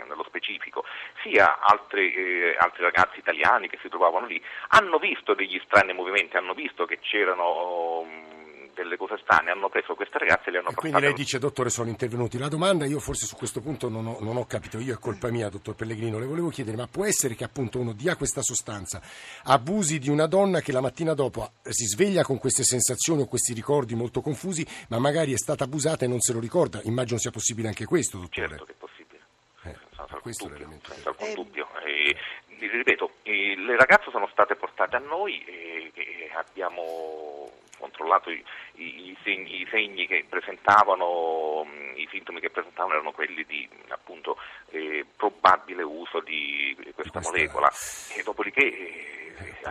nello 0.07 0.23
specifico, 0.23 0.83
sia 1.21 1.59
altri, 1.59 2.13
eh, 2.13 2.55
altri, 2.57 2.83
ragazzi 2.83 3.19
italiani 3.19 3.69
che 3.69 3.77
si 3.81 3.89
trovavano 3.89 4.25
lì, 4.25 4.41
hanno 4.69 4.97
visto 4.97 5.33
degli 5.33 5.59
strani 5.65 5.93
movimenti, 5.93 6.37
hanno 6.37 6.53
visto 6.53 6.85
che 6.85 6.99
c'erano 6.99 7.99
um, 7.99 8.40
delle 8.73 8.97
cose 8.97 9.17
strane, 9.21 9.51
hanno 9.51 9.69
preso 9.69 9.95
queste 9.95 10.17
ragazze 10.17 10.49
e 10.49 10.51
le 10.51 10.57
hanno 10.59 10.69
e 10.69 10.73
portate. 10.73 10.89
Quindi 10.89 11.01
lei 11.01 11.13
dice, 11.13 11.39
dottore, 11.39 11.69
sono 11.69 11.89
intervenuti. 11.89 12.37
La 12.37 12.47
domanda, 12.47 12.85
io 12.85 12.99
forse 12.99 13.25
su 13.25 13.35
questo 13.35 13.61
punto 13.61 13.89
non 13.89 14.05
ho, 14.07 14.17
non 14.19 14.37
ho, 14.37 14.45
capito, 14.45 14.79
io 14.79 14.93
è 14.93 14.97
colpa 14.97 15.29
mia, 15.29 15.49
dottor 15.49 15.75
Pellegrino, 15.75 16.19
le 16.19 16.25
volevo 16.25 16.49
chiedere, 16.49 16.77
ma 16.77 16.87
può 16.87 17.05
essere 17.05 17.35
che 17.35 17.43
appunto 17.43 17.79
uno 17.79 17.93
dia 17.93 18.15
questa 18.15 18.41
sostanza, 18.41 19.01
abusi 19.43 19.99
di 19.99 20.09
una 20.09 20.27
donna 20.27 20.61
che 20.61 20.71
la 20.71 20.81
mattina 20.81 21.13
dopo 21.13 21.51
si 21.63 21.85
sveglia 21.85 22.23
con 22.23 22.37
queste 22.37 22.63
sensazioni 22.63 23.21
o 23.21 23.27
questi 23.27 23.53
ricordi 23.53 23.95
molto 23.95 24.21
confusi, 24.21 24.65
ma 24.89 24.99
magari 24.99 25.33
è 25.33 25.37
stata 25.37 25.63
abusata 25.63 26.05
e 26.05 26.07
non 26.07 26.19
se 26.19 26.33
lo 26.33 26.39
ricorda? 26.39 26.79
Immagino 26.83 27.19
sia 27.19 27.31
possibile 27.31 27.67
anche 27.67 27.85
questo, 27.85 28.17
dottore. 28.17 28.47
Certo 28.47 28.65
che 28.65 28.71
è 28.71 28.75
possibile. 28.75 29.19
Eh, 29.63 29.77
senza 29.95 30.17
questo 30.21 30.45
alcun 30.45 30.59
dubbio. 30.63 30.79
Senza 30.83 31.09
alcun 31.09 31.27
Eh, 31.27 31.33
dubbio. 31.33 31.67
E, 31.85 32.15
ripeto, 32.59 33.11
e 33.23 33.55
le 33.57 33.75
ragazze 33.77 34.09
sono 34.11 34.27
state 34.31 34.55
portate 34.55 34.95
a 34.95 34.99
noi 34.99 35.43
e, 35.45 35.91
e 35.93 36.31
abbiamo 36.35 37.50
controllato 38.11 38.29
i, 38.29 38.43
i, 38.75 39.17
segni, 39.23 39.61
i, 39.61 39.67
segni, 39.69 40.05
che 40.07 40.25
presentavano, 40.27 41.63
mh, 41.63 41.97
i 41.97 42.07
sintomi 42.11 42.39
che 42.41 42.49
presentavano 42.49 42.95
erano 42.95 43.11
quelli 43.11 43.45
di 43.45 43.67
appunto 43.89 44.37
eh, 44.71 45.05
probabile 45.15 45.83
uso 45.83 46.19
di 46.19 46.75
questa, 46.93 47.19
questa... 47.19 47.19
molecola. 47.21 47.71
E 48.17 48.23
dopodiché 48.23 48.61
eh, 48.61 49.20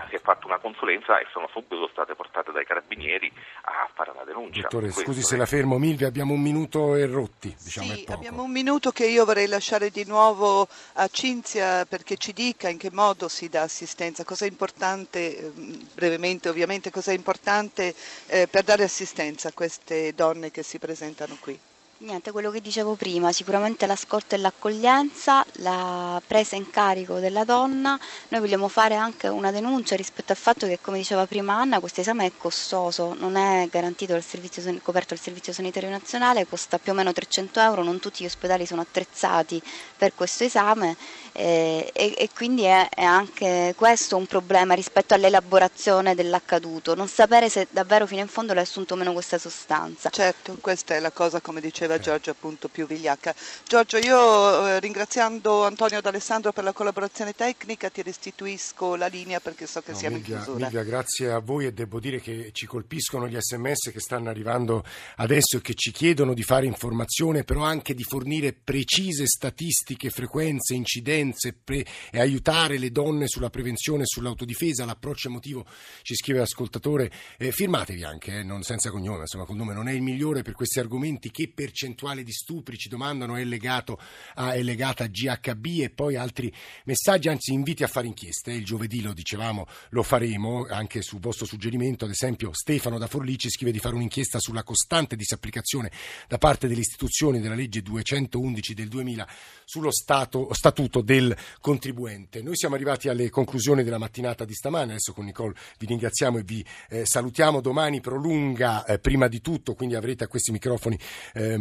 si 0.08 0.14
è 0.16 0.20
fatta 0.20 0.46
una 0.46 0.58
consulenza 0.58 1.18
e 1.18 1.26
sono 1.32 1.48
subito 1.52 1.88
state 1.92 2.14
portate 2.14 2.52
dai 2.52 2.64
carabinieri 2.64 3.32
a 3.62 3.88
fare 3.94 4.10
una 4.10 4.24
denuncia. 4.24 4.62
Dottore, 4.62 4.84
Questo 4.86 5.02
scusi 5.02 5.20
è- 5.20 5.24
se 5.24 5.36
la 5.36 5.46
fermo, 5.46 5.78
Milvia, 5.78 6.06
abbiamo 6.08 6.32
un 6.34 6.40
minuto 6.40 6.94
e 6.94 7.06
rotti, 7.06 7.54
diciamo 7.62 7.92
Sì, 7.92 8.00
è 8.02 8.04
poco. 8.04 8.12
abbiamo 8.18 8.42
un 8.42 8.50
minuto 8.50 8.90
che 8.90 9.06
io 9.06 9.24
vorrei 9.24 9.46
lasciare 9.46 9.90
di 9.90 10.04
nuovo 10.04 10.68
a 10.94 11.08
Cinzia 11.08 11.84
perché 11.86 12.16
ci 12.16 12.32
dica 12.32 12.68
in 12.68 12.78
che 12.78 12.90
modo 12.92 13.28
si 13.28 13.48
dà 13.48 13.62
assistenza, 13.62 14.24
cosa 14.24 14.44
è 14.44 14.48
importante, 14.48 15.36
eh, 15.38 15.52
brevemente 15.94 16.48
ovviamente, 16.48 16.90
cosa 16.90 17.10
è 17.12 17.14
importante 17.14 17.94
eh, 18.26 18.46
per 18.48 18.62
dare 18.64 18.84
assistenza 18.84 19.48
a 19.48 19.52
queste 19.52 20.12
donne 20.14 20.50
che 20.50 20.62
si 20.62 20.78
presentano 20.78 21.36
qui. 21.40 21.58
Niente, 22.02 22.30
quello 22.30 22.50
che 22.50 22.62
dicevo 22.62 22.94
prima, 22.94 23.30
sicuramente 23.30 23.84
l'ascolto 23.84 24.34
e 24.34 24.38
l'accoglienza, 24.38 25.44
la 25.56 26.20
presa 26.26 26.56
in 26.56 26.70
carico 26.70 27.18
della 27.18 27.44
donna. 27.44 28.00
Noi 28.28 28.40
vogliamo 28.40 28.68
fare 28.68 28.94
anche 28.94 29.28
una 29.28 29.50
denuncia 29.50 29.96
rispetto 29.96 30.32
al 30.32 30.38
fatto 30.38 30.66
che, 30.66 30.78
come 30.80 30.96
diceva 30.96 31.26
prima 31.26 31.56
Anna, 31.56 31.78
questo 31.78 32.00
esame 32.00 32.24
è 32.24 32.32
costoso, 32.38 33.12
non 33.18 33.36
è 33.36 33.68
garantito 33.70 34.14
dal 34.14 34.22
servizio, 34.22 34.62
coperto 34.80 35.12
dal 35.12 35.22
Servizio 35.22 35.52
Sanitario 35.52 35.90
Nazionale, 35.90 36.46
costa 36.46 36.78
più 36.78 36.92
o 36.92 36.94
meno 36.94 37.12
300 37.12 37.60
euro, 37.60 37.82
non 37.82 38.00
tutti 38.00 38.22
gli 38.22 38.26
ospedali 38.26 38.64
sono 38.64 38.80
attrezzati 38.80 39.62
per 39.98 40.14
questo 40.14 40.44
esame 40.44 40.96
eh, 41.32 41.90
e, 41.92 42.14
e 42.16 42.30
quindi 42.34 42.62
è, 42.62 42.88
è 42.88 43.04
anche 43.04 43.74
questo 43.76 44.16
un 44.16 44.24
problema 44.24 44.72
rispetto 44.72 45.12
all'elaborazione 45.12 46.14
dell'accaduto, 46.14 46.94
non 46.94 47.08
sapere 47.08 47.50
se 47.50 47.66
davvero 47.70 48.06
fino 48.06 48.22
in 48.22 48.28
fondo 48.28 48.54
le 48.54 48.60
ha 48.60 48.62
assunto 48.62 48.94
o 48.94 48.96
meno 48.96 49.12
questa 49.12 49.36
sostanza. 49.36 50.08
Certo, 50.08 50.56
questa 50.62 50.94
è 50.94 51.00
la 51.00 51.10
cosa, 51.10 51.42
come 51.42 51.60
diceva 51.60 51.89
Giorgio, 51.98 52.30
appunto 52.30 52.68
più 52.68 52.86
vigliacca. 52.86 53.34
Giorgio, 53.66 53.96
io 53.98 54.66
eh, 54.66 54.80
ringraziando 54.80 55.64
Antonio 55.64 56.00
D'Alessandro 56.00 56.52
per 56.52 56.64
la 56.64 56.72
collaborazione 56.72 57.34
tecnica 57.34 57.88
ti 57.90 58.02
restituisco 58.02 58.94
la 58.96 59.06
linea 59.06 59.40
perché 59.40 59.66
so 59.66 59.80
che 59.80 59.92
No, 59.92 59.98
siamo 59.98 60.16
Milvia, 60.16 60.36
in 60.36 60.42
chiusura. 60.42 60.64
Milvia, 60.64 60.82
grazie 60.82 61.30
a 61.30 61.38
voi 61.38 61.66
e 61.66 61.72
devo 61.72 62.00
dire 62.00 62.20
che 62.20 62.50
ci 62.52 62.66
colpiscono 62.66 63.26
gli 63.28 63.36
sms 63.38 63.90
che 63.92 64.00
stanno 64.00 64.28
arrivando 64.28 64.84
adesso 65.16 65.56
e 65.56 65.60
che 65.60 65.74
ci 65.74 65.90
chiedono 65.90 66.34
di 66.34 66.42
fare 66.42 66.66
informazione, 66.66 67.44
però 67.44 67.62
anche 67.62 67.94
di 67.94 68.02
fornire 68.02 68.52
precise 68.52 69.26
statistiche, 69.26 70.10
frequenze, 70.10 70.74
incidenze 70.74 71.52
pre- 71.52 71.84
e 72.10 72.20
aiutare 72.20 72.78
le 72.78 72.90
donne 72.90 73.26
sulla 73.26 73.50
prevenzione 73.50 74.02
e 74.02 74.06
sull'autodifesa. 74.06 74.84
L'approccio 74.84 75.28
emotivo, 75.28 75.66
ci 76.02 76.14
scrive 76.14 76.38
l'ascoltatore, 76.40 77.10
eh, 77.38 77.52
firmatevi 77.52 78.04
anche, 78.04 78.38
eh, 78.38 78.42
non 78.42 78.62
senza 78.62 78.90
cognome, 78.90 79.20
insomma 79.20 79.44
col 79.44 79.56
nome, 79.56 79.74
non 79.74 79.88
è 79.88 79.92
il 79.92 80.02
migliore 80.02 80.42
per 80.42 80.54
questi 80.54 80.78
argomenti. 80.78 81.30
Che 81.30 81.52
percentuale 81.80 82.22
di 82.22 82.32
stupri 82.32 82.76
ci 82.76 82.90
domandano 82.90 83.36
è, 83.36 83.44
legato 83.44 83.98
a, 84.34 84.52
è 84.52 84.62
legata 84.62 85.04
a 85.04 85.06
GHB 85.06 85.66
e 85.80 85.90
poi 85.90 86.16
altri 86.16 86.52
messaggi, 86.84 87.28
anzi 87.28 87.54
inviti 87.54 87.82
a 87.82 87.86
fare 87.86 88.06
inchieste. 88.06 88.52
Il 88.52 88.64
giovedì 88.64 89.00
lo 89.00 89.14
dicevamo, 89.14 89.66
lo 89.90 90.02
faremo 90.02 90.66
anche 90.68 91.00
su 91.00 91.18
vostro 91.18 91.46
suggerimento. 91.46 92.04
Ad 92.04 92.10
esempio, 92.10 92.50
Stefano 92.52 92.98
da 92.98 93.06
Forlici 93.06 93.48
scrive 93.48 93.72
di 93.72 93.78
fare 93.78 93.94
un'inchiesta 93.94 94.38
sulla 94.38 94.62
costante 94.62 95.16
disapplicazione 95.16 95.90
da 96.28 96.36
parte 96.36 96.68
delle 96.68 96.80
istituzioni 96.80 97.40
della 97.40 97.54
legge 97.54 97.80
211 97.80 98.74
del 98.74 98.88
2000 98.88 99.28
sullo 99.64 99.90
stato, 99.90 100.52
statuto 100.52 101.00
del 101.00 101.34
contribuente. 101.60 102.42
Noi 102.42 102.56
siamo 102.56 102.74
arrivati 102.74 103.08
alle 103.08 103.30
conclusioni 103.30 103.82
della 103.82 103.98
mattinata 103.98 104.44
di 104.44 104.52
stamane. 104.52 104.92
Adesso 104.92 105.14
con 105.14 105.24
Nicole 105.24 105.54
vi 105.78 105.86
ringraziamo 105.86 106.38
e 106.38 106.42
vi 106.42 106.62
eh, 106.90 107.06
salutiamo. 107.06 107.62
Domani 107.62 108.00
prolunga 108.00 108.84
eh, 108.84 108.98
prima 108.98 109.28
di 109.28 109.40
tutto, 109.40 109.74
quindi 109.74 109.94
avrete 109.94 110.24
a 110.24 110.28
questi 110.28 110.52
microfoni 110.52 110.98
ehm, 111.34 111.52
eh, 111.52 111.56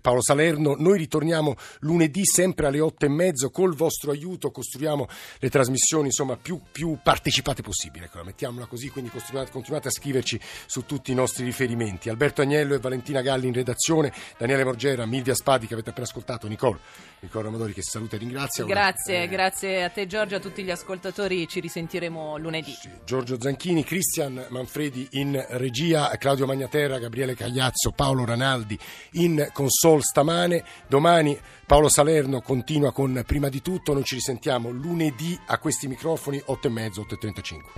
Paolo 0.00 0.22
Salerno. 0.22 0.74
Noi 0.78 0.98
ritorniamo 0.98 1.54
lunedì 1.80 2.24
sempre 2.24 2.66
alle 2.66 2.80
otto 2.80 3.04
e 3.04 3.08
mezzo 3.08 3.50
col 3.50 3.74
vostro 3.74 4.10
aiuto. 4.10 4.50
Costruiamo 4.50 5.06
le 5.38 5.50
trasmissioni 5.50 6.06
insomma 6.06 6.36
più, 6.36 6.60
più 6.70 6.98
partecipate 7.02 7.62
possibile. 7.62 8.06
Ecco, 8.06 8.22
mettiamola 8.24 8.66
così, 8.66 8.88
quindi 8.90 9.10
continuate, 9.10 9.50
continuate 9.50 9.88
a 9.88 9.90
scriverci 9.90 10.40
su 10.66 10.84
tutti 10.86 11.10
i 11.12 11.14
nostri 11.14 11.44
riferimenti. 11.44 12.08
Alberto 12.08 12.42
Agnello 12.42 12.74
e 12.74 12.78
Valentina 12.78 13.20
Galli 13.20 13.46
in 13.46 13.52
redazione, 13.52 14.12
Daniele 14.38 14.64
Morgera, 14.64 15.06
Milvia 15.06 15.34
Spadi 15.34 15.66
che 15.66 15.74
avete 15.74 15.90
appena 15.90 16.06
ascoltato, 16.06 16.46
Nicole, 16.48 16.78
Nicole 17.20 17.44
Ramadori 17.44 17.72
che 17.72 17.82
saluta 17.82 18.16
e 18.16 18.18
ringrazia. 18.18 18.64
Grazie, 18.64 19.22
Eh, 19.22 19.28
grazie 19.28 19.84
a 19.84 19.88
te 19.90 20.06
Giorgio, 20.06 20.36
a 20.36 20.40
tutti 20.40 20.62
gli 20.62 20.70
ascoltatori, 20.70 21.46
ci 21.48 21.60
risentiremo 21.60 22.36
lunedì. 22.38 22.72
sì, 22.72 22.88
Giorgio 23.04 23.40
Zanchini, 23.40 23.84
Cristian 23.84 24.46
Manfredi 24.50 25.06
in 25.12 25.42
regia, 25.50 26.10
Claudio 26.18 26.46
Magnaterra, 26.46 26.98
Gabriele 26.98 27.34
Cagliazzo, 27.34 27.90
Paolo 27.92 28.24
Ranaldi 28.24 28.78
in 29.12 29.41
console 29.52 30.02
stamane. 30.02 30.64
Domani 30.86 31.38
Paolo 31.66 31.88
Salerno 31.88 32.40
continua 32.40 32.92
con 32.92 33.22
Prima 33.26 33.48
di 33.48 33.62
tutto. 33.62 33.92
Noi 33.92 34.04
ci 34.04 34.16
risentiamo 34.16 34.70
lunedì 34.70 35.38
a 35.46 35.58
questi 35.58 35.88
microfoni 35.88 36.40
8 36.44 36.66
e 36.66 36.70
mezzo, 36.70 37.00
8 37.00 37.14
e 37.14 37.18
35. 37.18 37.70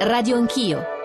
Radio 0.00 0.36
Anch'io. 0.36 0.97